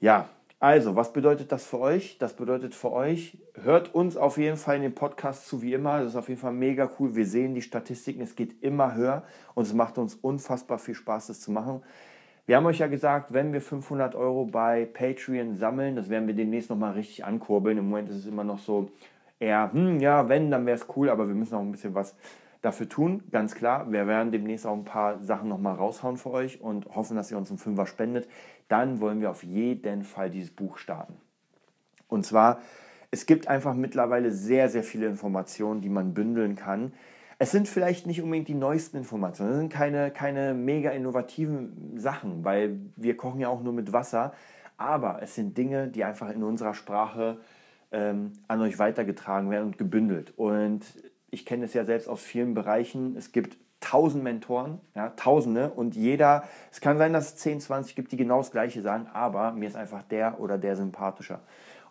Ja, 0.00 0.28
also, 0.60 0.96
was 0.96 1.12
bedeutet 1.12 1.52
das 1.52 1.64
für 1.64 1.78
euch? 1.78 2.18
Das 2.18 2.34
bedeutet 2.34 2.74
für 2.74 2.90
euch, 2.90 3.38
hört 3.62 3.94
uns 3.94 4.16
auf 4.16 4.38
jeden 4.38 4.56
Fall 4.56 4.74
in 4.76 4.82
den 4.82 4.94
Podcast 4.94 5.46
zu, 5.46 5.62
wie 5.62 5.72
immer. 5.72 6.00
Das 6.00 6.08
ist 6.08 6.16
auf 6.16 6.28
jeden 6.28 6.40
Fall 6.40 6.52
mega 6.52 6.90
cool. 6.98 7.14
Wir 7.14 7.26
sehen 7.26 7.54
die 7.54 7.62
Statistiken, 7.62 8.20
es 8.22 8.34
geht 8.34 8.60
immer 8.60 8.96
höher 8.96 9.22
und 9.54 9.64
es 9.64 9.72
macht 9.72 9.98
uns 9.98 10.16
unfassbar 10.16 10.80
viel 10.80 10.96
Spaß, 10.96 11.28
das 11.28 11.40
zu 11.40 11.52
machen. 11.52 11.82
Wir 12.46 12.56
haben 12.56 12.66
euch 12.66 12.78
ja 12.78 12.88
gesagt, 12.88 13.32
wenn 13.32 13.52
wir 13.52 13.60
500 13.60 14.16
Euro 14.16 14.46
bei 14.46 14.86
Patreon 14.86 15.54
sammeln, 15.54 15.94
das 15.94 16.08
werden 16.08 16.26
wir 16.26 16.34
demnächst 16.34 16.70
nochmal 16.70 16.94
richtig 16.94 17.24
ankurbeln. 17.24 17.78
Im 17.78 17.90
Moment 17.90 18.08
ist 18.08 18.16
es 18.16 18.26
immer 18.26 18.42
noch 18.42 18.58
so, 18.58 18.90
eher, 19.40 19.72
hm, 19.72 20.00
ja, 20.00 20.28
wenn, 20.28 20.50
dann 20.50 20.66
wäre 20.66 20.76
es 20.76 20.86
cool, 20.96 21.10
aber 21.10 21.28
wir 21.28 21.34
müssen 21.34 21.54
auch 21.54 21.60
ein 21.60 21.72
bisschen 21.72 21.94
was 21.94 22.14
dafür 22.62 22.88
tun, 22.88 23.22
ganz 23.30 23.54
klar. 23.54 23.90
Wir 23.90 24.06
werden 24.06 24.32
demnächst 24.32 24.66
auch 24.66 24.74
ein 24.74 24.84
paar 24.84 25.22
Sachen 25.22 25.48
nochmal 25.48 25.76
raushauen 25.76 26.16
für 26.16 26.30
euch 26.30 26.60
und 26.60 26.86
hoffen, 26.94 27.16
dass 27.16 27.30
ihr 27.30 27.38
uns 27.38 27.50
einen 27.50 27.58
Fünfer 27.58 27.86
spendet. 27.86 28.28
Dann 28.68 29.00
wollen 29.00 29.20
wir 29.20 29.30
auf 29.30 29.44
jeden 29.44 30.02
Fall 30.02 30.30
dieses 30.30 30.50
Buch 30.50 30.78
starten. 30.78 31.14
Und 32.08 32.26
zwar, 32.26 32.60
es 33.10 33.26
gibt 33.26 33.48
einfach 33.48 33.74
mittlerweile 33.74 34.32
sehr, 34.32 34.68
sehr 34.68 34.82
viele 34.82 35.06
Informationen, 35.06 35.80
die 35.80 35.88
man 35.88 36.14
bündeln 36.14 36.56
kann. 36.56 36.92
Es 37.38 37.52
sind 37.52 37.68
vielleicht 37.68 38.06
nicht 38.06 38.20
unbedingt 38.20 38.48
die 38.48 38.54
neuesten 38.54 38.96
Informationen, 38.96 39.52
es 39.52 39.58
sind 39.58 39.72
keine, 39.72 40.10
keine 40.10 40.54
mega 40.54 40.90
innovativen 40.90 41.96
Sachen, 41.96 42.44
weil 42.44 42.80
wir 42.96 43.16
kochen 43.16 43.38
ja 43.38 43.48
auch 43.48 43.62
nur 43.62 43.72
mit 43.72 43.92
Wasser, 43.92 44.32
aber 44.76 45.22
es 45.22 45.36
sind 45.36 45.56
Dinge, 45.56 45.86
die 45.86 46.02
einfach 46.02 46.30
in 46.30 46.42
unserer 46.42 46.74
Sprache 46.74 47.38
ähm, 47.92 48.32
an 48.48 48.60
euch 48.60 48.78
weitergetragen 48.78 49.50
werden 49.50 49.66
und 49.66 49.78
gebündelt. 49.78 50.32
Und 50.36 50.82
ich 51.30 51.44
kenne 51.44 51.64
es 51.64 51.74
ja 51.74 51.84
selbst 51.84 52.08
aus 52.08 52.22
vielen 52.22 52.54
Bereichen. 52.54 53.16
Es 53.16 53.32
gibt 53.32 53.56
tausend 53.80 54.24
Mentoren, 54.24 54.80
ja, 54.94 55.10
tausende 55.10 55.70
und 55.70 55.94
jeder, 55.94 56.44
es 56.72 56.80
kann 56.80 56.98
sein, 56.98 57.12
dass 57.12 57.28
es 57.28 57.36
10, 57.36 57.60
20 57.60 57.94
gibt, 57.94 58.10
die 58.10 58.16
genau 58.16 58.38
das 58.38 58.50
Gleiche 58.50 58.82
sagen, 58.82 59.06
aber 59.12 59.52
mir 59.52 59.68
ist 59.68 59.76
einfach 59.76 60.02
der 60.02 60.40
oder 60.40 60.58
der 60.58 60.74
sympathischer. 60.74 61.40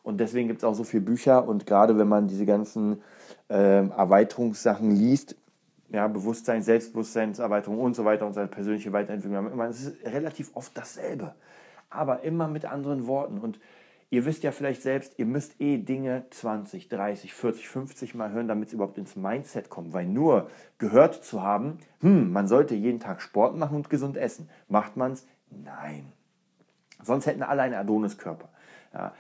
Und 0.04 0.20
deswegen 0.20 0.48
gibt 0.48 0.60
es 0.60 0.64
auch 0.64 0.74
so 0.74 0.84
viele 0.84 1.04
Bücher 1.04 1.48
und 1.48 1.66
gerade 1.66 1.98
wenn 1.98 2.08
man 2.08 2.28
diese 2.28 2.46
ganzen 2.46 3.02
ähm, 3.50 3.92
Erweiterungssachen 3.92 4.92
liest, 4.92 5.36
ja, 5.90 6.08
Bewusstsein, 6.08 6.62
Selbstbewusstseinserweiterung 6.62 7.80
und 7.80 7.96
so 7.96 8.04
weiter 8.04 8.26
und 8.26 8.34
seine 8.34 8.48
persönliche 8.48 8.92
Weiterentwicklung. 8.92 9.60
Es 9.62 9.82
ist 9.82 10.06
relativ 10.06 10.52
oft 10.54 10.78
dasselbe, 10.78 11.34
aber 11.90 12.24
immer 12.24 12.48
mit 12.48 12.66
anderen 12.66 13.08
Worten. 13.08 13.38
Und 13.38 13.60
ihr 14.10 14.26
wisst 14.26 14.44
ja 14.44 14.52
vielleicht 14.52 14.82
selbst, 14.82 15.18
ihr 15.18 15.26
müsst 15.26 15.60
eh 15.60 15.78
Dinge 15.78 16.26
20, 16.30 16.90
30, 16.90 17.34
40, 17.34 17.68
50 17.68 18.16
Mal 18.16 18.32
hören, 18.32 18.48
damit 18.48 18.70
es 18.70 18.74
überhaupt 18.74 18.98
ins 18.98 19.16
Mindset 19.16 19.70
kommt. 19.70 19.94
Weil 19.94 20.06
nur 20.06 20.50
gehört 20.78 21.24
zu 21.24 21.44
haben, 21.44 21.78
hm, 22.00 22.32
man 22.32 22.48
sollte 22.48 22.76
jeden 22.76 23.00
Tag 23.00 23.22
Sport 23.22 23.58
machen 23.58 23.76
und 23.76 23.90
gesund 23.90 24.18
essen. 24.18 24.50
Macht 24.68 24.98
man 24.98 25.14
es? 25.14 25.28
Nein. 25.50 26.12
Sonst 27.04 27.26
hätten 27.26 27.44
alle 27.44 27.62
einen 27.62 27.76
Adoniskörper. 27.76 28.50
Ja. 28.94 29.14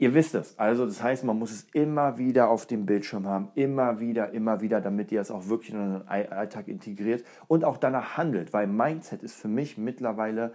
Ihr 0.00 0.14
wisst 0.14 0.36
es. 0.36 0.56
Also 0.58 0.86
das 0.86 1.02
heißt, 1.02 1.24
man 1.24 1.38
muss 1.38 1.50
es 1.50 1.66
immer 1.72 2.18
wieder 2.18 2.48
auf 2.50 2.66
dem 2.66 2.86
Bildschirm 2.86 3.26
haben. 3.26 3.50
Immer 3.56 3.98
wieder, 3.98 4.30
immer 4.30 4.60
wieder, 4.60 4.80
damit 4.80 5.10
ihr 5.10 5.20
es 5.20 5.30
auch 5.30 5.48
wirklich 5.48 5.72
in 5.72 5.80
euren 5.80 6.08
Alltag 6.08 6.68
integriert 6.68 7.24
und 7.48 7.64
auch 7.64 7.76
danach 7.76 8.16
handelt. 8.16 8.52
Weil 8.52 8.68
Mindset 8.68 9.24
ist 9.24 9.34
für 9.34 9.48
mich 9.48 9.76
mittlerweile 9.76 10.52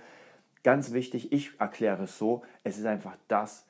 ganz 0.63 0.93
wichtig. 0.93 1.32
Ich 1.32 1.60
erkläre 1.60 2.04
es 2.04 2.17
so. 2.17 2.43
Es 2.63 2.78
ist 2.78 2.86
einfach 2.86 3.17
das, 3.28 3.65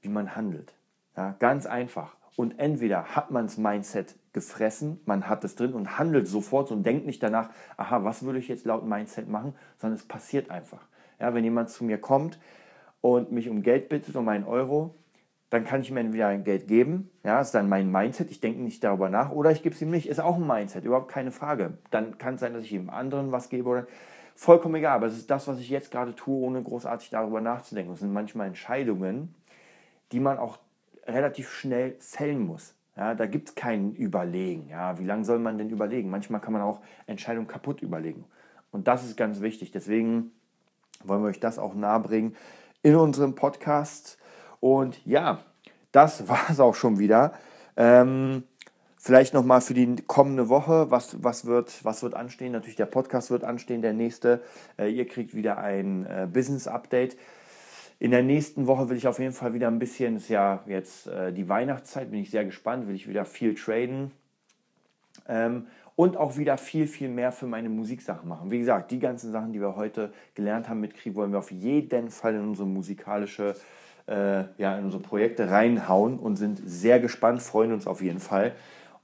wie 0.00 0.08
man 0.08 0.36
handelt. 0.36 0.74
Ja, 1.16 1.34
ganz 1.38 1.66
einfach. 1.66 2.16
Und 2.36 2.58
entweder 2.58 3.16
hat 3.16 3.30
man 3.30 3.46
das 3.46 3.56
Mindset 3.56 4.14
gefressen, 4.34 5.00
man 5.06 5.28
hat 5.28 5.42
es 5.44 5.54
drin 5.54 5.72
und 5.72 5.98
handelt 5.98 6.28
sofort 6.28 6.70
und 6.70 6.84
denkt 6.84 7.06
nicht 7.06 7.22
danach, 7.22 7.48
aha, 7.78 8.04
was 8.04 8.22
würde 8.22 8.38
ich 8.38 8.48
jetzt 8.48 8.66
laut 8.66 8.84
Mindset 8.84 9.28
machen, 9.28 9.54
sondern 9.78 9.98
es 9.98 10.06
passiert 10.06 10.50
einfach. 10.50 10.86
Ja, 11.18 11.32
wenn 11.32 11.44
jemand 11.44 11.70
zu 11.70 11.84
mir 11.84 11.98
kommt 11.98 12.38
und 13.00 13.32
mich 13.32 13.48
um 13.48 13.62
Geld 13.62 13.88
bittet, 13.88 14.14
um 14.16 14.28
einen 14.28 14.44
Euro, 14.44 14.94
dann 15.48 15.64
kann 15.64 15.80
ich 15.80 15.90
ihm 15.90 15.96
entweder 15.96 16.26
ein 16.26 16.44
Geld 16.44 16.68
geben, 16.68 17.08
ja, 17.24 17.40
ist 17.40 17.52
dann 17.52 17.70
mein 17.70 17.90
Mindset, 17.90 18.30
ich 18.30 18.40
denke 18.40 18.60
nicht 18.60 18.84
darüber 18.84 19.08
nach, 19.08 19.30
oder 19.30 19.50
ich 19.52 19.62
gebe 19.62 19.74
es 19.74 19.80
ihm 19.80 19.90
nicht, 19.90 20.08
ist 20.08 20.20
auch 20.20 20.36
ein 20.36 20.46
Mindset, 20.46 20.84
überhaupt 20.84 21.10
keine 21.10 21.30
Frage. 21.30 21.78
Dann 21.90 22.18
kann 22.18 22.34
es 22.34 22.40
sein, 22.40 22.52
dass 22.52 22.64
ich 22.64 22.72
ihm 22.72 22.90
anderen 22.90 23.32
was 23.32 23.48
gebe 23.48 23.68
oder 23.68 23.86
vollkommen 24.36 24.76
egal, 24.76 24.96
aber 24.96 25.06
es 25.06 25.16
ist 25.16 25.30
das, 25.30 25.48
was 25.48 25.58
ich 25.58 25.70
jetzt 25.70 25.90
gerade 25.90 26.14
tue, 26.14 26.44
ohne 26.46 26.62
großartig 26.62 27.10
darüber 27.10 27.40
nachzudenken. 27.40 27.92
Das 27.92 28.00
sind 28.00 28.12
manchmal 28.12 28.46
Entscheidungen, 28.46 29.34
die 30.12 30.20
man 30.20 30.38
auch 30.38 30.58
relativ 31.06 31.50
schnell 31.50 31.96
fällen 31.98 32.40
muss. 32.40 32.74
Ja, 32.96 33.14
da 33.14 33.26
gibt 33.26 33.48
es 33.48 33.54
kein 33.54 33.92
Überlegen. 33.92 34.68
Ja, 34.68 34.98
wie 34.98 35.04
lange 35.04 35.24
soll 35.24 35.38
man 35.38 35.58
denn 35.58 35.70
überlegen? 35.70 36.08
Manchmal 36.10 36.40
kann 36.40 36.52
man 36.52 36.62
auch 36.62 36.80
Entscheidungen 37.06 37.46
kaputt 37.46 37.82
überlegen. 37.82 38.24
Und 38.70 38.88
das 38.88 39.04
ist 39.04 39.16
ganz 39.16 39.40
wichtig. 39.40 39.70
Deswegen 39.70 40.32
wollen 41.04 41.22
wir 41.22 41.28
euch 41.28 41.40
das 41.40 41.58
auch 41.58 41.74
nahebringen 41.74 42.36
in 42.82 42.96
unserem 42.96 43.34
Podcast. 43.34 44.18
Und 44.60 45.04
ja, 45.04 45.40
das 45.92 46.28
war 46.28 46.50
es 46.50 46.60
auch 46.60 46.74
schon 46.74 46.98
wieder. 46.98 47.34
Ähm, 47.76 48.44
vielleicht 49.06 49.34
nochmal 49.34 49.60
für 49.60 49.72
die 49.72 50.02
kommende 50.08 50.48
Woche, 50.48 50.90
was, 50.90 51.22
was, 51.22 51.46
wird, 51.46 51.84
was 51.84 52.02
wird 52.02 52.14
anstehen? 52.14 52.50
Natürlich 52.50 52.74
der 52.74 52.86
Podcast 52.86 53.30
wird 53.30 53.44
anstehen, 53.44 53.80
der 53.80 53.92
nächste. 53.92 54.42
Äh, 54.76 54.88
ihr 54.88 55.06
kriegt 55.06 55.32
wieder 55.32 55.58
ein 55.58 56.04
äh, 56.06 56.26
Business-Update. 56.30 57.16
In 58.00 58.10
der 58.10 58.24
nächsten 58.24 58.66
Woche 58.66 58.88
will 58.88 58.96
ich 58.96 59.06
auf 59.06 59.20
jeden 59.20 59.32
Fall 59.32 59.54
wieder 59.54 59.68
ein 59.68 59.78
bisschen, 59.78 60.16
ist 60.16 60.28
ja 60.28 60.64
jetzt 60.66 61.06
äh, 61.06 61.32
die 61.32 61.48
Weihnachtszeit, 61.48 62.10
bin 62.10 62.20
ich 62.20 62.30
sehr 62.30 62.44
gespannt, 62.44 62.88
will 62.88 62.96
ich 62.96 63.08
wieder 63.08 63.24
viel 63.24 63.54
traden. 63.54 64.10
Ähm, 65.28 65.68
und 65.94 66.16
auch 66.16 66.36
wieder 66.36 66.58
viel, 66.58 66.88
viel 66.88 67.08
mehr 67.08 67.30
für 67.30 67.46
meine 67.46 67.68
Musiksachen 67.68 68.28
machen. 68.28 68.50
Wie 68.50 68.58
gesagt, 68.58 68.90
die 68.90 68.98
ganzen 68.98 69.30
Sachen, 69.30 69.52
die 69.52 69.60
wir 69.60 69.76
heute 69.76 70.12
gelernt 70.34 70.68
haben 70.68 70.80
mit 70.80 70.94
Krieg, 70.94 71.14
wollen 71.14 71.30
wir 71.30 71.38
auf 71.38 71.52
jeden 71.52 72.10
Fall 72.10 72.34
in 72.34 72.42
unsere 72.42 72.66
musikalische 72.66 73.54
äh, 74.08 74.44
ja, 74.58 74.78
in 74.78 74.84
unsere 74.84 75.02
Projekte 75.02 75.50
reinhauen 75.50 76.18
und 76.18 76.36
sind 76.36 76.60
sehr 76.64 77.00
gespannt, 77.00 77.42
freuen 77.42 77.72
uns 77.72 77.86
auf 77.86 78.02
jeden 78.02 78.20
Fall. 78.20 78.52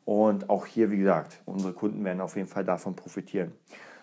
Und 0.04 0.50
auch 0.50 0.66
hier, 0.66 0.90
wie 0.90 0.98
gesagt, 0.98 1.40
unsere 1.44 1.72
Kunden 1.72 2.04
werden 2.04 2.20
auf 2.20 2.34
jeden 2.36 2.48
Fall 2.48 2.64
davon 2.64 2.96
profitieren. 2.96 3.52